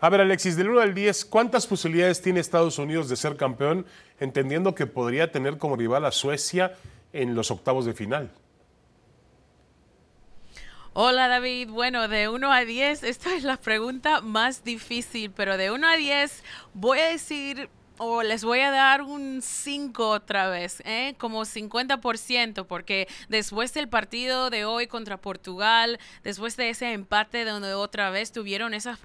A 0.00 0.10
ver, 0.10 0.20
Alexis, 0.20 0.56
del 0.56 0.70
1 0.70 0.80
al 0.80 0.94
10, 0.94 1.24
¿cuántas 1.26 1.66
posibilidades 1.66 2.20
tiene 2.20 2.40
Estados 2.40 2.78
Unidos 2.78 3.08
de 3.08 3.14
ser 3.14 3.36
campeón, 3.36 3.86
entendiendo 4.18 4.74
que 4.74 4.86
podría 4.86 5.30
tener 5.30 5.58
como 5.58 5.76
rival 5.76 6.04
a 6.04 6.10
Suecia 6.10 6.76
en 7.12 7.36
los 7.36 7.52
octavos 7.52 7.84
de 7.84 7.94
final? 7.94 8.32
Hola 10.94 11.26
David, 11.26 11.70
bueno, 11.70 12.06
de 12.06 12.28
1 12.28 12.52
a 12.52 12.66
10, 12.66 13.04
esta 13.04 13.34
es 13.34 13.44
la 13.44 13.56
pregunta 13.56 14.20
más 14.20 14.62
difícil, 14.62 15.30
pero 15.30 15.56
de 15.56 15.70
1 15.70 15.86
a 15.86 15.96
10 15.96 16.44
voy 16.74 16.98
a 16.98 17.08
decir 17.08 17.70
o 17.96 18.22
les 18.22 18.44
voy 18.44 18.60
a 18.60 18.70
dar 18.70 19.00
un 19.00 19.40
5 19.40 20.10
otra 20.10 20.50
vez, 20.50 20.82
¿eh? 20.84 21.14
como 21.16 21.46
50%, 21.46 22.66
porque 22.66 23.08
después 23.30 23.72
del 23.72 23.88
partido 23.88 24.50
de 24.50 24.66
hoy 24.66 24.86
contra 24.86 25.16
Portugal, 25.16 25.98
después 26.24 26.58
de 26.58 26.68
ese 26.68 26.92
empate 26.92 27.46
donde 27.46 27.72
otra 27.72 28.10
vez 28.10 28.30
tuvieron 28.30 28.74
esos 28.74 28.98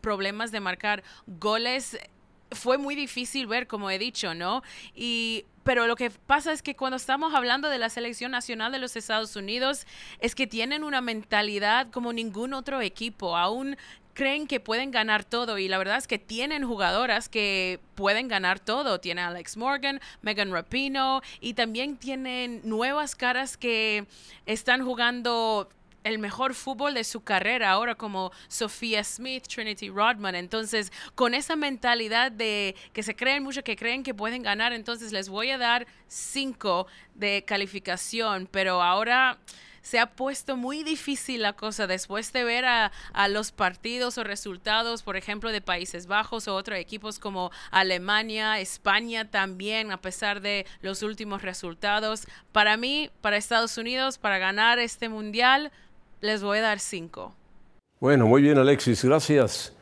problemas 0.00 0.50
de 0.50 0.58
marcar 0.58 1.04
goles, 1.28 1.98
fue 2.50 2.78
muy 2.78 2.94
difícil 2.94 3.46
ver, 3.46 3.66
como 3.66 3.90
he 3.90 3.98
dicho, 3.98 4.34
¿no? 4.34 4.62
Y 4.94 5.44
pero 5.64 5.86
lo 5.86 5.96
que 5.96 6.08
pasa 6.10 6.52
es 6.52 6.62
que 6.62 6.74
cuando 6.76 6.96
estamos 6.96 7.34
hablando 7.34 7.68
de 7.68 7.78
la 7.78 7.90
selección 7.90 8.30
nacional 8.30 8.72
de 8.72 8.78
los 8.78 8.96
Estados 8.96 9.36
Unidos, 9.36 9.86
es 10.18 10.34
que 10.34 10.46
tienen 10.46 10.82
una 10.82 11.02
mentalidad 11.02 11.90
como 11.90 12.14
ningún 12.14 12.54
otro 12.54 12.80
equipo. 12.80 13.36
Aún 13.36 13.76
creen 14.14 14.46
que 14.46 14.60
pueden 14.60 14.90
ganar 14.90 15.24
todo 15.24 15.58
y 15.58 15.68
la 15.68 15.78
verdad 15.78 15.98
es 15.98 16.08
que 16.08 16.18
tienen 16.18 16.66
jugadoras 16.66 17.28
que 17.28 17.80
pueden 17.94 18.28
ganar 18.28 18.58
todo. 18.58 18.98
Tiene 18.98 19.20
Alex 19.20 19.56
Morgan, 19.56 20.00
Megan 20.22 20.50
Rapino 20.50 21.20
y 21.40 21.54
también 21.54 21.98
tienen 21.98 22.62
nuevas 22.64 23.14
caras 23.14 23.56
que 23.56 24.06
están 24.46 24.84
jugando 24.84 25.68
el 26.04 26.18
mejor 26.18 26.54
fútbol 26.54 26.94
de 26.94 27.04
su 27.04 27.22
carrera 27.22 27.70
ahora 27.70 27.94
como 27.94 28.32
Sofía 28.48 29.02
Smith, 29.04 29.46
Trinity 29.46 29.90
Rodman. 29.90 30.34
Entonces, 30.34 30.92
con 31.14 31.34
esa 31.34 31.56
mentalidad 31.56 32.32
de 32.32 32.74
que 32.92 33.02
se 33.02 33.14
creen 33.16 33.42
mucho, 33.42 33.64
que 33.64 33.76
creen 33.76 34.02
que 34.02 34.14
pueden 34.14 34.42
ganar, 34.42 34.72
entonces 34.72 35.12
les 35.12 35.28
voy 35.28 35.50
a 35.50 35.58
dar 35.58 35.86
cinco 36.06 36.86
de 37.14 37.44
calificación, 37.46 38.48
pero 38.50 38.82
ahora 38.82 39.38
se 39.88 39.98
ha 39.98 40.06
puesto 40.06 40.56
muy 40.56 40.82
difícil 40.82 41.40
la 41.40 41.54
cosa 41.54 41.86
después 41.86 42.30
de 42.34 42.44
ver 42.44 42.66
a, 42.66 42.92
los 43.28 43.52
partidos 43.52 44.18
o 44.18 44.24
resultados, 44.24 45.02
por 45.02 45.16
ejemplo, 45.16 45.50
de 45.50 45.62
Países 45.62 46.06
Bajos 46.06 46.46
o 46.46 46.54
otros 46.54 46.78
equipos 46.78 47.18
como 47.18 47.50
Alemania, 47.70 48.60
España 48.60 49.30
también, 49.30 49.90
a 49.90 50.00
pesar 50.00 50.42
de 50.42 50.66
los 50.82 51.02
últimos 51.02 51.40
resultados. 51.40 52.26
Para 52.52 52.76
mí, 52.76 53.10
para 53.22 53.38
Estados 53.38 53.78
Unidos, 53.78 54.18
para 54.18 54.36
ganar 54.36 54.78
este 54.78 55.08
mundial, 55.08 55.72
les 56.20 56.42
voy 56.42 56.58
a 56.58 56.62
dar 56.62 56.80
cinco. 56.80 57.34
Bueno, 58.00 58.26
muy 58.26 58.42
bien, 58.42 58.58
Alexis, 58.58 59.04
gracias. 59.04 59.72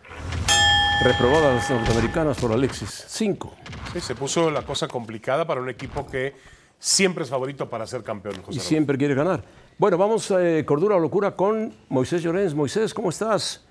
Reprobadas 1.03 1.55
las 1.55 1.71
norteamericanas 1.71 2.39
por 2.39 2.53
Alexis. 2.53 3.05
Cinco. 3.09 3.55
Sí, 3.93 4.01
se 4.01 4.15
puso 4.15 4.51
la 4.51 4.63
cosa 4.63 4.89
complicada 4.89 5.47
para 5.47 5.61
un 5.61 5.69
equipo 5.69 6.07
que 6.07 6.35
siempre 6.79 7.25
es 7.25 7.31
favorito 7.31 7.69
para 7.69 7.87
ser 7.87 8.03
campeón. 8.03 8.43
y 8.51 8.59
siempre 8.59 8.97
quiere 8.97 9.15
ganar. 9.15 9.43
Bueno, 9.79 9.99
vamos 9.99 10.31
a 10.31 10.43
eh, 10.43 10.65
Cordura 10.65 10.97
o 10.97 10.99
Locura 10.99 11.33
con 11.33 11.75
Moisés 11.91 12.23
Llorens. 12.23 12.55
Moisés, 12.55 12.95
¿cómo 12.95 13.11
estás? 13.11 13.67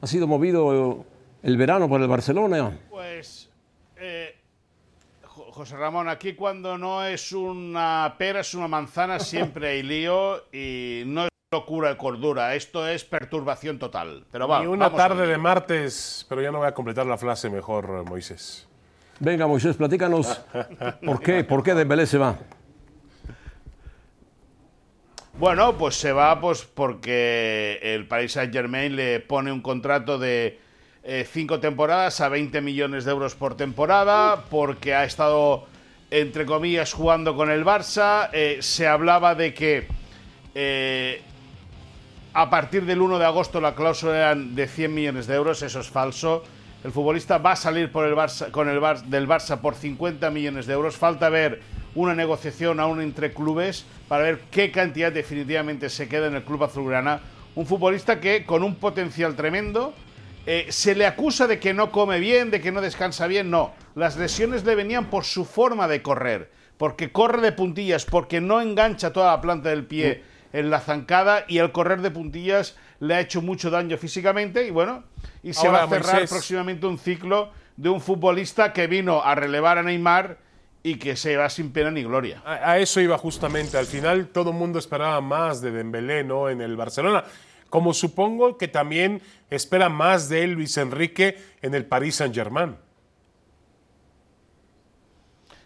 ¿Ha 0.00 0.06
sido 0.06 0.28
movido 0.28 1.04
el 1.42 1.56
verano 1.56 1.88
por 1.88 2.00
el 2.00 2.06
Barcelona? 2.06 2.78
Pues, 2.88 3.48
eh, 3.96 4.36
José 5.22 5.76
Ramón, 5.76 6.08
aquí 6.08 6.34
cuando 6.34 6.78
no 6.78 7.04
es 7.04 7.32
una 7.32 8.14
pera, 8.16 8.40
es 8.40 8.54
una 8.54 8.68
manzana, 8.68 9.18
siempre 9.18 9.70
hay 9.70 9.82
lío 9.82 10.44
y 10.52 11.02
no 11.06 11.24
es 11.24 11.28
locura 11.50 11.92
y 11.92 11.96
cordura, 11.96 12.54
esto 12.54 12.86
es 12.86 13.04
perturbación 13.04 13.78
total. 13.78 14.26
Pero 14.30 14.46
va, 14.46 14.62
y 14.62 14.66
una 14.66 14.92
tarde 14.92 15.26
de 15.26 15.38
martes, 15.38 16.26
pero 16.28 16.42
ya 16.42 16.52
no 16.52 16.58
voy 16.58 16.68
a 16.68 16.74
completar 16.74 17.06
la 17.06 17.16
frase 17.16 17.48
mejor, 17.48 18.04
Moisés. 18.04 18.68
Venga, 19.18 19.46
Moisés, 19.46 19.76
platícanos. 19.76 20.42
¿Por 21.06 21.22
qué? 21.22 21.44
¿Por 21.44 21.62
qué 21.62 21.74
Dembélé 21.74 22.04
se 22.04 22.18
va? 22.18 22.38
Bueno, 25.38 25.78
pues 25.78 25.94
se 25.94 26.12
va 26.12 26.38
pues 26.38 26.64
porque 26.66 27.78
el 27.80 28.06
Paris 28.06 28.32
Saint 28.32 28.52
Germain 28.52 28.94
le 28.94 29.20
pone 29.20 29.50
un 29.50 29.62
contrato 29.62 30.18
de 30.18 30.60
eh, 31.02 31.26
cinco 31.30 31.60
temporadas 31.60 32.20
a 32.20 32.28
20 32.28 32.60
millones 32.60 33.06
de 33.06 33.12
euros 33.12 33.34
por 33.34 33.56
temporada, 33.56 34.44
porque 34.50 34.94
ha 34.94 35.04
estado, 35.04 35.66
entre 36.10 36.44
comillas, 36.44 36.92
jugando 36.92 37.34
con 37.34 37.50
el 37.50 37.64
Barça. 37.64 38.28
Eh, 38.34 38.58
se 38.60 38.86
hablaba 38.86 39.34
de 39.34 39.54
que 39.54 39.88
eh, 40.54 41.22
a 42.34 42.50
partir 42.50 42.84
del 42.84 43.00
1 43.00 43.18
de 43.18 43.24
agosto 43.24 43.60
la 43.60 43.74
cláusula 43.74 44.34
de 44.34 44.68
100 44.68 44.94
millones 44.94 45.26
de 45.26 45.34
euros, 45.34 45.62
eso 45.62 45.80
es 45.80 45.88
falso. 45.88 46.44
El 46.84 46.92
futbolista 46.92 47.38
va 47.38 47.52
a 47.52 47.56
salir 47.56 47.90
por 47.90 48.08
con 48.52 48.68
el 48.68 48.80
del 49.06 49.26
Barça 49.26 49.60
por 49.60 49.74
50 49.74 50.30
millones 50.30 50.66
de 50.66 50.74
euros. 50.74 50.96
Falta 50.96 51.28
ver 51.28 51.60
una 51.94 52.14
negociación 52.14 52.78
aún 52.78 53.00
entre 53.00 53.32
clubes 53.32 53.84
para 54.06 54.22
ver 54.22 54.40
qué 54.50 54.70
cantidad 54.70 55.10
definitivamente 55.10 55.88
se 55.90 56.08
queda 56.08 56.28
en 56.28 56.36
el 56.36 56.44
club 56.44 56.62
azulgrana. 56.62 57.20
Un 57.56 57.66
futbolista 57.66 58.20
que 58.20 58.44
con 58.46 58.62
un 58.62 58.76
potencial 58.76 59.34
tremendo 59.34 59.92
eh, 60.46 60.66
se 60.68 60.94
le 60.94 61.06
acusa 61.06 61.48
de 61.48 61.58
que 61.58 61.74
no 61.74 61.90
come 61.90 62.20
bien, 62.20 62.52
de 62.52 62.60
que 62.60 62.70
no 62.70 62.80
descansa 62.80 63.26
bien. 63.26 63.50
No, 63.50 63.74
las 63.96 64.16
lesiones 64.16 64.64
le 64.64 64.76
venían 64.76 65.10
por 65.10 65.24
su 65.24 65.44
forma 65.44 65.88
de 65.88 66.00
correr, 66.00 66.52
porque 66.76 67.10
corre 67.10 67.42
de 67.42 67.50
puntillas, 67.50 68.04
porque 68.04 68.40
no 68.40 68.60
engancha 68.60 69.12
toda 69.12 69.32
la 69.32 69.40
planta 69.40 69.70
del 69.70 69.84
pie 69.84 70.22
en 70.52 70.70
la 70.70 70.80
zancada 70.80 71.44
y 71.48 71.58
el 71.58 71.72
correr 71.72 72.00
de 72.00 72.10
puntillas 72.10 72.76
le 73.00 73.14
ha 73.14 73.20
hecho 73.20 73.42
mucho 73.42 73.70
daño 73.70 73.96
físicamente 73.96 74.66
y 74.66 74.70
bueno, 74.70 75.04
y 75.42 75.52
se 75.52 75.68
va 75.68 75.84
a 75.84 75.88
cerrar 75.88 76.26
próximamente 76.28 76.86
un 76.86 76.98
ciclo 76.98 77.50
de 77.76 77.88
un 77.88 78.00
futbolista 78.00 78.72
que 78.72 78.86
vino 78.86 79.22
a 79.22 79.34
relevar 79.34 79.78
a 79.78 79.82
Neymar 79.82 80.38
y 80.82 80.96
que 80.96 81.16
se 81.16 81.36
va 81.36 81.48
sin 81.50 81.72
pena 81.72 81.90
ni 81.90 82.02
gloria. 82.02 82.42
A, 82.44 82.78
eso 82.78 83.00
iba 83.00 83.18
justamente. 83.18 83.78
Al 83.78 83.86
final 83.86 84.28
todo 84.28 84.50
el 84.50 84.56
mundo 84.56 84.78
esperaba 84.78 85.20
más 85.20 85.60
de 85.60 85.70
Dembélé, 85.70 86.24
¿no? 86.24 86.48
En 86.48 86.60
el 86.60 86.76
Barcelona. 86.76 87.24
Como 87.68 87.92
supongo 87.92 88.56
que 88.56 88.68
también 88.68 89.20
espera 89.50 89.88
más 89.88 90.28
de 90.28 90.44
él 90.44 90.52
Luis 90.52 90.76
Enrique 90.76 91.36
en 91.62 91.74
el 91.74 91.84
Paris 91.84 92.16
Saint-Germain. 92.16 92.76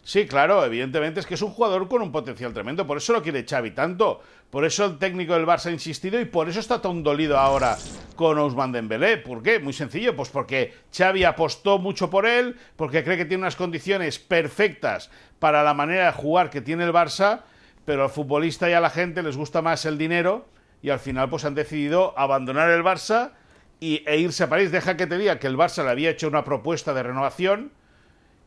Sí, 0.04 0.26
claro, 0.26 0.64
evidentemente 0.64 1.20
es 1.20 1.26
que 1.26 1.34
es 1.34 1.42
un 1.42 1.52
jugador 1.52 1.88
con 1.88 2.02
un 2.02 2.10
potencial 2.10 2.52
tremendo, 2.52 2.84
por 2.88 2.96
eso 2.96 3.12
lo 3.12 3.22
quiere 3.22 3.46
Xavi 3.48 3.70
tanto, 3.70 4.20
por 4.50 4.64
eso 4.64 4.84
el 4.84 4.98
técnico 4.98 5.34
del 5.34 5.46
Barça 5.46 5.66
ha 5.66 5.70
insistido 5.70 6.20
y 6.20 6.24
por 6.24 6.48
eso 6.48 6.58
está 6.58 6.82
tan 6.82 7.04
dolido 7.04 7.38
ahora 7.38 7.78
con 8.16 8.36
Ousmane 8.36 8.72
Dembélé. 8.72 9.18
¿Por 9.18 9.44
qué? 9.44 9.60
Muy 9.60 9.72
sencillo, 9.72 10.16
pues 10.16 10.28
porque 10.28 10.74
Xavi 10.94 11.22
apostó 11.22 11.78
mucho 11.78 12.10
por 12.10 12.26
él, 12.26 12.56
porque 12.74 13.04
cree 13.04 13.16
que 13.16 13.26
tiene 13.26 13.44
unas 13.44 13.54
condiciones 13.54 14.18
perfectas 14.18 15.08
para 15.38 15.62
la 15.62 15.72
manera 15.72 16.06
de 16.06 16.12
jugar 16.12 16.50
que 16.50 16.60
tiene 16.60 16.82
el 16.82 16.92
Barça, 16.92 17.42
pero 17.84 18.02
al 18.02 18.10
futbolista 18.10 18.68
y 18.68 18.72
a 18.72 18.80
la 18.80 18.90
gente 18.90 19.22
les 19.22 19.36
gusta 19.36 19.62
más 19.62 19.84
el 19.86 19.98
dinero 19.98 20.48
y 20.82 20.90
al 20.90 20.98
final 20.98 21.30
pues 21.30 21.44
han 21.44 21.54
decidido 21.54 22.12
abandonar 22.18 22.70
el 22.70 22.82
Barça 22.82 23.34
y, 23.78 24.02
e 24.04 24.18
irse 24.18 24.42
a 24.42 24.48
París. 24.48 24.72
Deja 24.72 24.96
que 24.96 25.06
te 25.06 25.16
diga 25.16 25.38
que 25.38 25.46
el 25.46 25.56
Barça 25.56 25.84
le 25.84 25.90
había 25.90 26.10
hecho 26.10 26.26
una 26.26 26.44
propuesta 26.44 26.92
de 26.92 27.04
renovación 27.04 27.72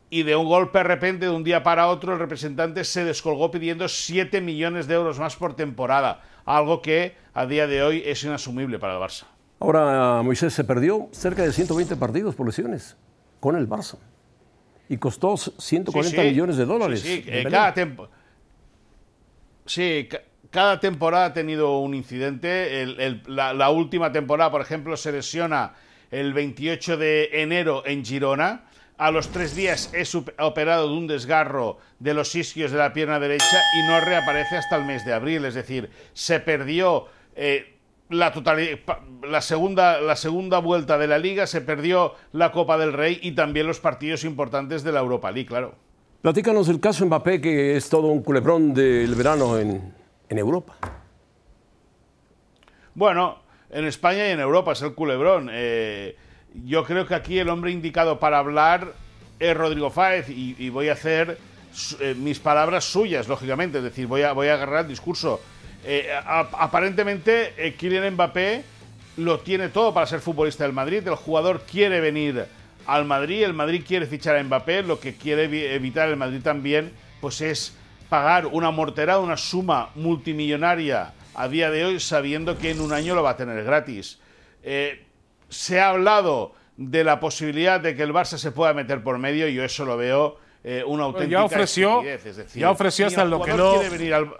y 0.10 0.24
de 0.24 0.36
un 0.36 0.46
golpe 0.46 0.80
de 0.80 0.84
repente, 0.84 1.26
de 1.26 1.32
un 1.32 1.44
día 1.44 1.64
para 1.64 1.88
otro, 1.88 2.14
el 2.14 2.20
representante 2.20 2.84
se 2.84 3.04
descolgó 3.04 3.52
pidiendo 3.52 3.88
7 3.88 4.42
millones 4.42 4.88
de 4.88 4.96
euros 4.96 5.20
más 5.20 5.36
por 5.36 5.56
temporada, 5.56 6.24
algo 6.46 6.82
que 6.82 7.16
a 7.34 7.46
día 7.46 7.68
de 7.68 7.84
hoy 7.84 8.04
es 8.06 8.24
inasumible 8.24 8.80
para 8.80 8.94
el 8.94 9.00
Barça. 9.00 9.26
Ahora 9.60 10.22
Moisés 10.22 10.54
se 10.54 10.64
perdió 10.64 11.10
cerca 11.12 11.44
de 11.44 11.52
120 11.52 11.96
partidos 11.96 12.36
por 12.36 12.46
lesiones 12.46 12.98
con 13.40 13.56
el 13.56 13.68
Barça 13.68 13.98
y 14.90 14.98
costó 14.98 15.38
140 15.38 16.22
millones 16.22 16.58
de 16.58 16.66
dólares. 16.66 17.02
Sí, 17.02 17.24
eh, 17.26 17.44
cada, 17.50 17.74
sí, 19.66 20.08
cada 20.52 20.80
temporada 20.80 21.26
ha 21.26 21.34
tenido 21.34 21.80
un 21.80 21.96
incidente. 21.96 22.86
la 23.28 23.70
última 23.72 24.12
temporada, 24.12 24.52
por 24.52 24.62
ejemplo, 24.62 24.96
se 24.98 25.12
lesiona 25.12 25.74
el 26.12 26.34
28 26.34 26.98
de 26.98 27.42
enero 27.42 27.84
en 27.86 28.06
Girona 28.06 28.66
a 28.98 29.12
los 29.12 29.30
tres 29.30 29.56
días 29.56 29.90
es 29.94 30.16
operado 30.16 30.90
de 30.90 30.94
un 30.96 31.08
desgarro 31.08 31.78
de 32.00 32.14
los 32.14 32.34
isquios 32.36 32.72
de 32.72 32.78
la 32.78 32.94
pierna 32.94 33.20
derecha 33.20 33.62
y 33.78 33.88
no 33.88 34.00
reaparece 34.00 34.58
hasta 34.58 34.78
el 34.78 34.86
mes 34.86 35.06
de 35.06 35.14
abril. 35.14 35.46
Es 35.46 35.54
decir, 35.54 35.90
se 36.14 36.40
perdió 36.40 37.08
eh, 37.36 37.78
la, 38.10 38.34
la, 39.28 39.42
segunda, 39.42 40.00
la 40.00 40.16
segunda 40.16 40.60
vuelta 40.60 40.98
de 40.98 41.08
la 41.08 41.18
liga, 41.18 41.48
se 41.48 41.62
perdió 41.62 42.14
la 42.32 42.52
Copa 42.52 42.78
del 42.78 42.94
Rey 42.94 43.20
y 43.22 43.34
también 43.34 43.68
los 43.68 43.80
partidos 43.80 44.24
importantes 44.24 44.84
de 44.84 44.92
la 44.92 45.00
Europa 45.00 45.32
League, 45.32 45.48
claro. 45.48 45.76
Platícanos 46.22 46.70
el 46.70 46.80
caso 46.80 47.06
Mbappé, 47.06 47.40
que 47.40 47.76
es 47.76 47.90
todo 47.90 48.08
un 48.08 48.24
culebrón 48.24 48.74
del 48.74 49.14
verano 49.14 49.60
en, 49.60 49.94
en 50.28 50.38
Europa. 50.38 50.76
Bueno, 52.96 53.40
en 53.70 53.86
España 53.86 54.28
y 54.28 54.32
en 54.32 54.40
Europa 54.40 54.72
es 54.72 54.82
el 54.82 54.96
culebrón. 54.96 55.50
Eh, 55.52 56.16
yo 56.64 56.84
creo 56.84 57.06
que 57.06 57.16
aquí 57.16 57.40
el 57.40 57.50
hombre 57.50 57.72
indicado 57.72 58.20
para 58.20 58.38
hablar 58.38 58.94
es 59.40 59.58
Rodrigo 59.58 59.90
Fáez 59.90 60.30
y, 60.30 60.70
voy 60.70 60.90
a 60.90 60.94
hacer 60.94 61.38
eh, 62.00 62.16
mis 62.18 62.40
palabras 62.40 62.86
suyas, 62.86 63.28
lógicamente, 63.28 63.80
es 63.80 63.84
decir, 63.84 64.08
voy 64.08 64.22
a, 64.22 64.32
voy 64.32 64.48
a 64.48 64.54
agarrar 64.54 64.86
el 64.86 64.88
discurso. 64.88 65.42
Eh, 65.84 66.10
aparentemente, 66.26 67.54
eh, 67.58 67.76
Kylian 67.76 68.14
Mbappé 68.14 68.64
lo 69.18 69.40
tiene 69.40 69.70
todo 69.70 69.94
para 69.94 70.06
ser 70.06 70.22
futbolista 70.22 70.64
del 70.64 70.74
Madrid, 70.74 71.06
el 71.06 71.16
jugador 71.16 71.64
quiere 71.70 72.00
venir 72.00 72.46
al 72.88 73.06
Madrid, 73.06 73.44
el 73.44 73.54
Madrid 73.54 73.84
quiere 73.86 74.06
fichar 74.06 74.36
a 74.36 74.44
Mbappé, 74.44 74.84
lo 74.84 75.00
que 75.00 75.16
quiere 75.16 75.76
evitar 75.76 76.08
el 76.10 76.16
Madrid 76.16 76.42
también, 76.42 76.92
pues 77.20 77.42
es 77.42 77.76
pagar 78.10 78.46
una 78.46 78.72
morterada, 78.72 79.20
una 79.20 79.38
suma 79.38 79.90
multimillonaria 79.96 81.14
a 81.34 81.48
día 81.50 81.70
de 81.70 81.86
hoy, 81.86 82.00
sabiendo 82.00 82.58
que 82.58 82.72
en 82.72 82.80
un 82.80 82.94
año 82.94 83.16
lo 83.16 83.24
va 83.24 83.32
a 83.32 83.38
tener 83.38 83.64
gratis 83.64 84.20
se 85.50 85.80
ha 85.80 85.90
hablado 85.90 86.54
de 86.78 87.04
la 87.04 87.20
posibilidad 87.20 87.80
de 87.80 87.96
que 87.96 88.04
el 88.04 88.14
Barça 88.14 88.38
se 88.38 88.52
pueda 88.52 88.74
meter 88.74 89.04
por 89.04 89.18
medio, 89.18 89.48
y 89.48 89.54
yo 89.54 89.64
eso 89.64 89.86
lo 89.86 89.98
veo 89.98 90.38
eh, 90.68 90.84
una 90.84 91.04
auténtica 91.04 91.42
ya 91.42 91.46
ofreció, 91.46 92.02
ya 92.56 92.72
ofreció 92.72 93.06
hasta 93.06 93.24
lo 93.24 93.40
que 93.40 93.54
no, 93.54 93.76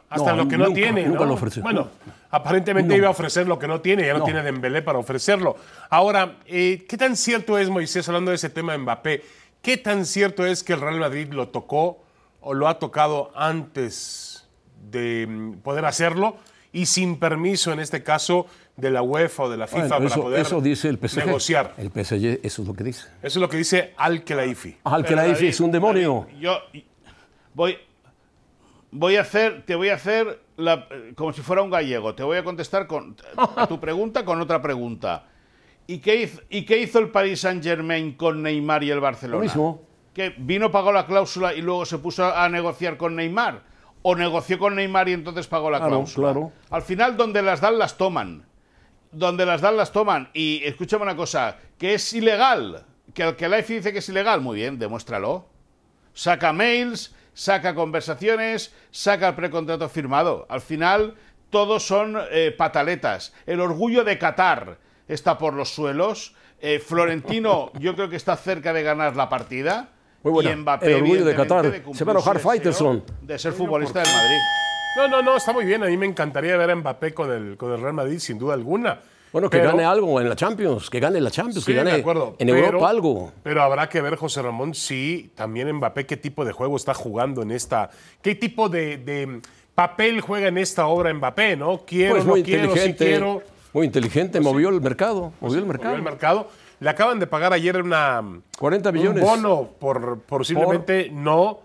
hasta 0.10 0.34
lo 0.34 0.48
que 0.48 0.58
no 0.58 0.74
tiene. 0.74 1.06
Nunca 1.06 1.24
lo 1.24 1.36
ofreció. 1.36 1.62
Bueno, 1.62 1.88
aparentemente 2.32 2.98
iba 2.98 3.06
a 3.06 3.12
ofrecer 3.12 3.48
lo 3.48 3.60
que 3.60 3.68
no 3.68 3.80
tiene, 3.80 4.08
ya 4.08 4.16
no, 4.16 4.24
tiene 4.24 4.42
Dembélé 4.42 4.82
para 4.82 4.98
ofrecerlo. 4.98 5.56
Ahora, 5.88 6.38
eh, 6.48 6.84
¿qué 6.90 6.98
tan 6.98 7.16
cierto 7.16 7.60
es, 7.60 7.70
Moisés, 7.70 8.08
hablando 8.10 8.32
de 8.32 8.38
ese 8.38 8.50
tema 8.50 8.72
de 8.72 8.80
Mbappé, 8.80 9.24
qué 9.62 9.78
tan 9.78 10.04
cierto 10.04 10.48
es 10.48 10.64
que 10.64 10.74
el 10.74 10.82
Real 10.82 11.00
Madrid 11.00 11.32
lo 11.32 11.50
tocó 11.50 12.02
o 12.42 12.56
lo 12.56 12.68
ha 12.68 12.80
tocado 12.80 13.32
antes 13.36 14.48
de 14.90 15.28
mm, 15.30 15.58
poder 15.58 15.86
hacerlo 15.86 16.38
y 16.74 16.88
sin 16.88 17.20
permiso, 17.20 17.72
en 17.72 17.80
este 17.80 18.02
caso, 18.02 18.48
de 18.78 18.92
la 18.92 19.02
UEFA 19.02 19.44
o 19.44 19.50
de 19.50 19.58
la 19.58 19.68
FIFA 19.68 19.88
para 19.88 20.10
poder 20.10 20.42
eso 20.42 20.60
dice 20.60 20.90
el 20.90 20.98
PSG. 20.98 21.26
negociar. 21.26 21.74
El 21.78 21.90
PSG, 21.92 22.40
eso 22.44 22.62
es 22.62 22.68
lo 22.68 22.74
que 22.74 22.84
dice. 22.84 23.08
Eso 23.22 23.40
es 23.40 23.42
lo 23.42 23.50
que 23.50 23.58
dice 23.58 23.94
Al-Khelaifi. 23.98 24.78
Al-Khelaifi 24.84 25.48
es 25.48 25.60
un 25.60 25.72
demonio. 25.72 26.28
yo 26.40 26.60
voy, 27.54 27.78
voy 28.92 29.16
a 29.16 29.22
hacer, 29.22 29.64
te 29.66 29.76
voy 29.76 29.90
a 29.90 29.96
hacer 29.96 30.42
como 31.16 31.34
si 31.34 31.42
fuera 31.42 31.62
un 31.62 31.70
gallego. 31.70 32.16
Te 32.16 32.24
voy 32.24 32.38
a 32.38 32.44
contestar 32.44 32.88
con, 32.88 33.16
a 33.38 33.68
tu 33.68 33.80
pregunta 33.80 34.26
con 34.26 34.42
otra 34.42 34.62
pregunta. 34.62 35.26
¿Y 35.88 36.00
qué, 36.00 36.24
hizo, 36.24 36.42
¿Y 36.50 36.66
qué 36.66 36.80
hizo 36.80 37.00
el 37.00 37.10
Paris 37.10 37.42
Saint-Germain 37.42 38.14
con 38.14 38.42
Neymar 38.42 38.84
y 38.84 38.92
el 38.92 39.00
Barcelona? 39.00 39.38
Lo 39.38 39.44
mismo. 39.44 39.82
Que 40.14 40.34
vino, 40.38 40.72
pagó 40.72 40.92
la 40.92 41.06
cláusula 41.06 41.54
y 41.54 41.62
luego 41.62 41.86
se 41.86 41.98
puso 41.98 42.26
a 42.34 42.50
negociar 42.50 42.98
con 42.98 43.16
Neymar. 43.16 43.64
O 44.02 44.16
negoció 44.16 44.58
con 44.58 44.76
Neymar 44.76 45.10
y 45.10 45.14
entonces 45.14 45.48
pagó 45.48 45.70
la 45.70 45.80
cláusula. 45.86 46.32
Claro. 46.32 46.52
Al 46.70 46.82
final, 46.82 47.18
donde 47.18 47.42
las 47.42 47.62
dan, 47.62 47.78
las 47.78 47.98
toman. 47.98 48.46
Donde 49.16 49.46
las 49.46 49.62
dan, 49.62 49.78
las 49.78 49.92
toman. 49.92 50.30
Y 50.34 50.62
escúchame 50.66 51.04
una 51.04 51.16
cosa, 51.16 51.58
que 51.78 51.94
es 51.94 52.14
ilegal. 52.14 52.86
Que 53.14 53.24
el 53.24 53.36
que 53.36 53.48
Life 53.48 53.74
dice 53.74 53.94
que 53.94 54.00
es 54.00 54.10
ilegal, 54.10 54.42
muy 54.42 54.58
bien, 54.58 54.78
demuéstralo. 54.78 55.48
Saca 56.14 56.52
mails, 56.52 57.16
saca 57.34 57.74
conversaciones, 57.74 58.74
saca 58.92 59.30
el 59.30 59.36
precontrato 59.36 59.88
firmado. 59.88 60.46
Al 60.50 60.60
final, 60.60 61.16
todos 61.50 61.88
son 61.88 62.18
eh, 62.32 62.54
pataletas. 62.58 63.34
El 63.46 63.62
orgullo 63.62 64.04
de 64.04 64.18
Qatar 64.18 64.80
está 65.08 65.38
por 65.38 65.54
los 65.54 65.70
suelos. 65.70 66.36
Eh, 66.60 66.80
Florentino, 66.80 67.72
yo 67.80 67.96
creo 67.96 68.10
que 68.10 68.18
está 68.18 68.36
cerca 68.36 68.74
de 68.74 68.84
ganar 68.84 69.16
la 69.16 69.30
partida. 69.30 69.92
Muy 70.24 70.46
Y 70.46 70.56
Mbappé, 70.56 70.88
el 70.88 71.04
orgullo 71.04 71.24
de 71.24 71.36
Qatar. 71.36 71.82
Se 71.94 72.04
va 72.04 72.12
a 72.12 72.16
enojar 72.16 72.40
Faitelson. 72.40 73.04
De 73.22 73.40
ser 73.40 73.54
futbolista 73.54 74.00
del 74.02 74.12
Madrid. 74.12 74.65
No, 74.96 75.08
no, 75.08 75.22
no, 75.22 75.38
está 75.38 75.52
muy 75.52 75.66
bien. 75.66 75.84
A 75.84 75.88
mí 75.88 75.98
me 75.98 76.06
encantaría 76.06 76.56
ver 76.56 76.72
a 76.72 76.76
Mbappé 76.76 77.14
con 77.14 77.32
el, 77.32 77.58
con 77.58 77.72
el 77.72 77.82
Real 77.82 77.94
Madrid, 77.94 78.20
sin 78.20 78.40
duda 78.40 78.54
alguna. 78.54 79.00
Bueno, 79.36 79.50
que 79.50 79.60
gane 79.60 79.84
algo 79.84 80.22
en 80.22 80.30
la 80.30 80.36
Champions, 80.38 80.90
que 80.90 81.02
gane 81.02 81.20
la 81.20 81.30
Champions, 81.30 81.66
que 81.66 81.74
gane 81.74 82.02
en 82.40 82.50
Europa 82.50 82.90
algo. 82.90 83.34
Pero 83.44 83.64
habrá 83.64 83.90
que 83.90 84.00
ver, 84.00 84.16
José 84.16 84.42
Ramón, 84.42 84.74
si 84.74 85.32
también 85.36 85.70
Mbappé 85.74 86.06
qué 86.06 86.16
tipo 86.16 86.46
de 86.46 86.54
juego 86.54 86.78
está 86.78 86.94
jugando 86.94 87.42
en 87.42 87.52
esta, 87.52 87.90
qué 88.22 88.36
tipo 88.36 88.70
de, 88.70 89.42
papel 89.76 90.22
juega 90.22 90.48
en 90.48 90.58
esta 90.58 90.88
obra 90.88 91.14
Mbappé, 91.14 91.58
¿no? 91.58 91.82
Quiero, 91.86 92.14
pues 92.14 92.26
muy 92.26 92.40
no 92.40 92.46
quiero, 92.46 92.74
quiero. 92.98 93.44
Muy 93.74 93.88
inteligente, 93.88 94.40
pues 94.40 94.54
movió 94.54 94.70
el 94.70 94.80
mercado, 94.80 95.34
movió 95.42 95.60
el 95.60 95.66
mercado. 95.66 95.90
Movió 95.90 95.98
el 95.98 96.12
mercado. 96.12 96.48
Le 96.80 96.90
acaban 96.90 97.20
de 97.20 97.28
pagar 97.28 97.52
ayer 97.52 97.82
una 97.82 98.24
40 98.58 98.92
millones. 98.94 99.22
Un 99.22 99.30
bono 99.30 99.70
por, 99.78 100.20
por 100.22 100.46
simplemente 100.46 101.10
no 101.12 101.60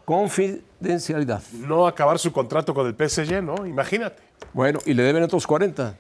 confidencialidad. 0.81 1.43
No 1.53 1.87
acabar 1.87 2.19
su 2.19 2.33
contrato 2.33 2.73
con 2.73 2.87
el 2.87 2.95
PSG, 2.95 3.43
¿no? 3.43 3.67
Imagínate. 3.67 4.23
Bueno, 4.53 4.79
y 4.87 4.95
le 4.95 5.03
deben 5.03 5.23
otros 5.23 5.47
40. 5.47 5.95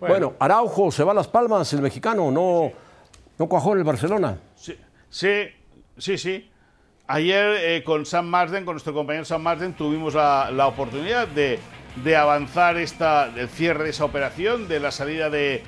Bueno. 0.00 0.34
Araujo 0.38 0.90
se 0.90 1.02
va 1.04 1.12
a 1.12 1.14
Las 1.14 1.28
Palmas, 1.28 1.72
el 1.72 1.80
mexicano, 1.80 2.30
no, 2.30 2.72
no 3.38 3.48
cuajó 3.48 3.72
en 3.72 3.78
el 3.78 3.84
Barcelona. 3.84 4.38
Sí, 5.08 5.48
sí, 5.98 6.18
sí. 6.18 6.50
Ayer 7.06 7.56
eh, 7.60 7.84
con 7.84 8.06
Sam 8.06 8.26
Marsden, 8.26 8.64
con 8.64 8.74
nuestro 8.74 8.92
compañero 8.92 9.24
Sam 9.24 9.42
Marsden, 9.42 9.74
tuvimos 9.74 10.14
la, 10.14 10.66
oportunidad 10.66 11.28
de, 11.28 11.58
avanzar 12.16 12.76
esta, 12.78 13.26
el 13.36 13.48
cierre 13.48 13.84
de 13.84 13.90
esa 13.90 14.04
operación, 14.04 14.68
de 14.68 14.80
la 14.80 14.90
salida 14.90 15.30
de, 15.30 15.62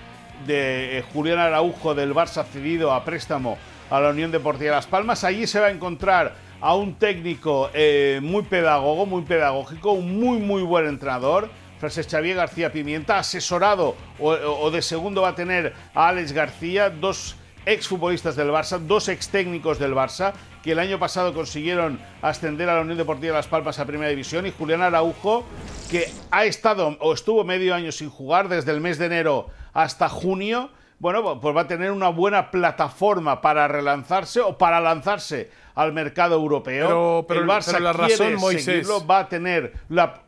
eh, 0.48 1.04
Julián 1.12 1.38
Araujo 1.38 1.94
del 1.94 2.14
Barça 2.14 2.44
cedido 2.44 2.92
a 2.92 3.04
préstamo 3.04 3.56
a 3.90 4.00
la 4.00 4.10
Unión 4.10 4.30
Deportiva 4.30 4.70
de 4.70 4.76
Las 4.76 4.86
Palmas. 4.86 5.22
Allí 5.24 5.46
se 5.46 5.60
va 5.60 5.66
a 5.66 5.70
encontrar 5.70 6.34
a 6.64 6.74
un 6.74 6.94
técnico 6.94 7.68
eh, 7.74 8.20
muy 8.22 8.42
pedagogo, 8.42 9.04
muy 9.04 9.20
pedagógico, 9.20 9.92
un 9.92 10.18
muy, 10.18 10.38
muy 10.38 10.62
buen 10.62 10.86
entrenador 10.86 11.50
Francesc 11.78 12.10
Xavier 12.10 12.36
García 12.36 12.72
Pimienta, 12.72 13.18
asesorado 13.18 13.94
o, 14.18 14.70
de 14.70 14.80
segundo 14.80 15.20
va 15.20 15.28
a 15.28 15.34
tener 15.34 15.74
a 15.94 16.08
Alex 16.08 16.32
García, 16.32 16.88
dos 16.88 17.36
exfutbolistas 17.66 18.34
del 18.34 18.48
Barça, 18.48 18.78
dos 18.78 19.08
ex 19.08 19.28
técnicos 19.28 19.78
del 19.78 19.92
Barça, 19.92 20.32
que 20.62 20.72
el 20.72 20.78
año 20.78 20.98
pasado 20.98 21.34
consiguieron 21.34 22.00
ascender 22.22 22.70
a 22.70 22.76
la 22.76 22.80
Unión 22.80 22.96
Deportiva 22.96 23.32
de 23.34 23.38
Las 23.40 23.46
Palmas 23.46 23.78
a 23.78 23.84
Primera 23.84 24.08
División, 24.08 24.46
y 24.46 24.50
Julián 24.50 24.80
Araujo, 24.80 25.44
que 25.90 26.10
ha 26.30 26.46
estado 26.46 26.96
o 27.00 27.12
estuvo 27.12 27.44
medio 27.44 27.74
año 27.74 27.92
sin 27.92 28.08
jugar 28.08 28.48
desde 28.48 28.72
el 28.72 28.80
mes 28.80 28.96
de 28.96 29.04
enero 29.04 29.48
hasta 29.74 30.08
junio. 30.08 30.70
Bueno, 30.98 31.38
pues 31.38 31.54
va 31.54 31.62
a 31.62 31.66
tener 31.66 31.90
una 31.90 32.08
buena 32.08 32.50
plataforma 32.50 33.42
para 33.42 33.68
relanzarse 33.68 34.40
o 34.40 34.56
para 34.56 34.80
lanzarse 34.80 35.50
al 35.74 35.92
mercado 35.92 36.36
europeo. 36.36 37.24
Pero, 37.26 37.40
el 37.40 37.46
Barça 37.46 37.78
la 37.78 37.92
razón, 37.92 38.34
Moisés, 38.36 38.88
va 38.88 39.20
a 39.20 39.28
tener 39.28 39.72
la 39.88 40.24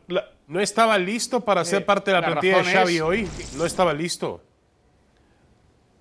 no 0.47 0.61
estaba 0.61 0.97
listo 0.97 1.41
para 1.41 1.65
ser 1.65 1.85
parte 1.85 2.11
de 2.11 2.21
la, 2.21 2.25
plantilla 2.25 2.59
de 2.59 2.63
Xavi 2.63 3.01
hoy. 3.01 3.29
No 3.57 3.65
estaba 3.65 3.93
listo. 3.93 4.41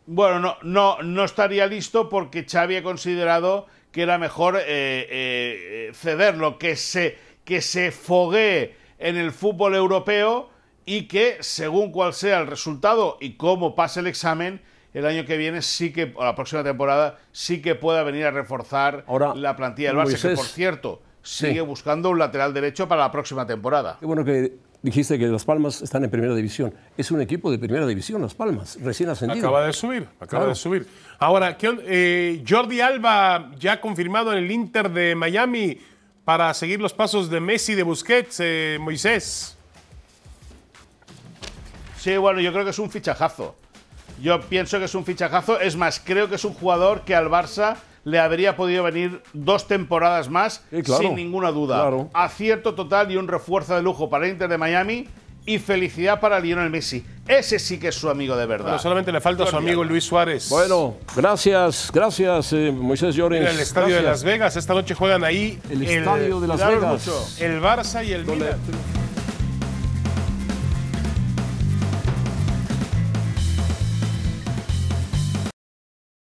Bueno, 0.06 0.38
no, 0.38 0.56
no, 0.62 1.02
no 1.02 1.24
estaría 1.24 1.66
listo 1.66 2.08
porque 2.08 2.46
Xavi 2.48 2.76
ha 2.76 2.82
considerado 2.82 3.66
que 3.90 4.02
era 4.02 4.18
mejor 4.18 4.56
eh, 4.56 4.62
eh, 4.68 5.90
cederlo, 5.94 6.58
que 6.58 6.76
se, 6.76 7.18
que 7.44 7.60
se 7.60 7.90
foguee 7.90 8.76
en 8.98 9.16
el 9.16 9.32
fútbol 9.32 9.74
europeo 9.74 10.48
y 10.84 11.08
que, 11.08 11.38
según 11.40 11.90
cuál 11.90 12.14
sea 12.14 12.38
el 12.38 12.46
resultado 12.46 13.18
y 13.20 13.32
cómo 13.32 13.74
pase 13.74 13.98
el 13.98 14.06
examen, 14.06 14.62
el 14.94 15.06
año 15.06 15.24
que 15.24 15.36
viene 15.36 15.62
sí 15.62 15.92
que, 15.92 16.12
o 16.14 16.24
la 16.24 16.34
próxima 16.34 16.64
temporada, 16.64 17.18
sí 17.32 17.60
que 17.60 17.74
pueda 17.74 18.02
venir 18.02 18.24
a 18.24 18.30
reforzar 18.30 19.04
la 19.36 19.56
plantilla 19.56 19.88
del 19.88 19.98
Barça, 19.98 20.20
que 20.20 20.36
por 20.36 20.46
cierto, 20.46 21.02
sigue 21.22 21.60
buscando 21.60 22.10
un 22.10 22.18
lateral 22.18 22.54
derecho 22.54 22.88
para 22.88 23.02
la 23.02 23.10
próxima 23.10 23.46
temporada. 23.46 23.96
Qué 24.00 24.06
bueno 24.06 24.24
que 24.24 24.54
dijiste 24.82 25.18
que 25.18 25.26
Las 25.26 25.44
Palmas 25.44 25.82
están 25.82 26.04
en 26.04 26.10
primera 26.10 26.34
división. 26.34 26.72
Es 26.96 27.10
un 27.10 27.20
equipo 27.20 27.50
de 27.50 27.58
primera 27.58 27.86
división, 27.86 28.22
Las 28.22 28.34
Palmas, 28.34 28.78
recién 28.82 29.08
ascendido. 29.08 29.46
Acaba 29.46 29.66
de 29.66 29.72
subir, 29.72 30.08
acaba 30.20 30.46
de 30.46 30.54
subir. 30.54 30.86
Ahora, 31.18 31.56
eh, 31.60 32.44
Jordi 32.48 32.80
Alba 32.80 33.50
ya 33.58 33.80
confirmado 33.80 34.32
en 34.32 34.38
el 34.44 34.50
Inter 34.50 34.90
de 34.90 35.14
Miami 35.14 35.78
para 36.24 36.52
seguir 36.54 36.80
los 36.80 36.92
pasos 36.92 37.28
de 37.30 37.40
Messi 37.40 37.74
de 37.74 37.82
Busquets, 37.82 38.38
eh, 38.40 38.78
Moisés. 38.80 39.56
Sí, 41.98 42.16
bueno, 42.16 42.40
yo 42.40 42.52
creo 42.52 42.64
que 42.64 42.70
es 42.70 42.78
un 42.78 42.90
fichajazo. 42.90 43.56
Yo 44.22 44.40
pienso 44.40 44.78
que 44.78 44.86
es 44.86 44.94
un 44.94 45.04
fichajazo. 45.04 45.60
Es 45.60 45.76
más, 45.76 46.00
creo 46.02 46.28
que 46.28 46.36
es 46.36 46.44
un 46.44 46.54
jugador 46.54 47.02
que 47.02 47.14
al 47.14 47.28
Barça 47.28 47.76
le 48.04 48.20
habría 48.20 48.56
podido 48.56 48.84
venir 48.84 49.20
dos 49.32 49.66
temporadas 49.66 50.30
más 50.30 50.64
sin 50.70 51.16
ninguna 51.16 51.50
duda. 51.50 51.90
Acierto 52.12 52.74
total 52.74 53.10
y 53.10 53.16
un 53.16 53.26
refuerzo 53.26 53.74
de 53.74 53.82
lujo 53.82 54.08
para 54.08 54.28
Inter 54.28 54.48
de 54.48 54.58
Miami 54.58 55.08
y 55.44 55.58
felicidad 55.58 56.20
para 56.20 56.38
Lionel 56.40 56.70
Messi. 56.70 57.04
Ese 57.26 57.58
sí 57.58 57.78
que 57.78 57.88
es 57.88 57.94
su 57.94 58.08
amigo 58.08 58.36
de 58.36 58.46
verdad. 58.46 58.80
solamente 58.80 59.12
le 59.12 59.20
falta 59.20 59.44
a 59.44 59.46
su 59.46 59.56
amigo 59.56 59.82
Luis 59.84 60.04
Suárez. 60.04 60.48
Bueno, 60.48 60.96
gracias, 61.16 61.90
gracias 61.92 62.52
eh, 62.52 62.72
Moisés 62.72 63.14
Llorens. 63.14 63.50
el 63.50 63.60
estadio 63.60 63.96
de 63.96 64.02
Las 64.02 64.22
Vegas, 64.22 64.56
esta 64.56 64.74
noche 64.74 64.94
juegan 64.94 65.24
ahí. 65.24 65.58
El, 65.70 65.82
estadio 65.82 66.40
de 66.40 66.48
Las 66.48 66.66
Vegas. 66.66 67.40
El 67.40 67.60
Barça 67.60 68.04
y 68.04 68.12
el 68.12 68.24
Milan. 68.24 68.56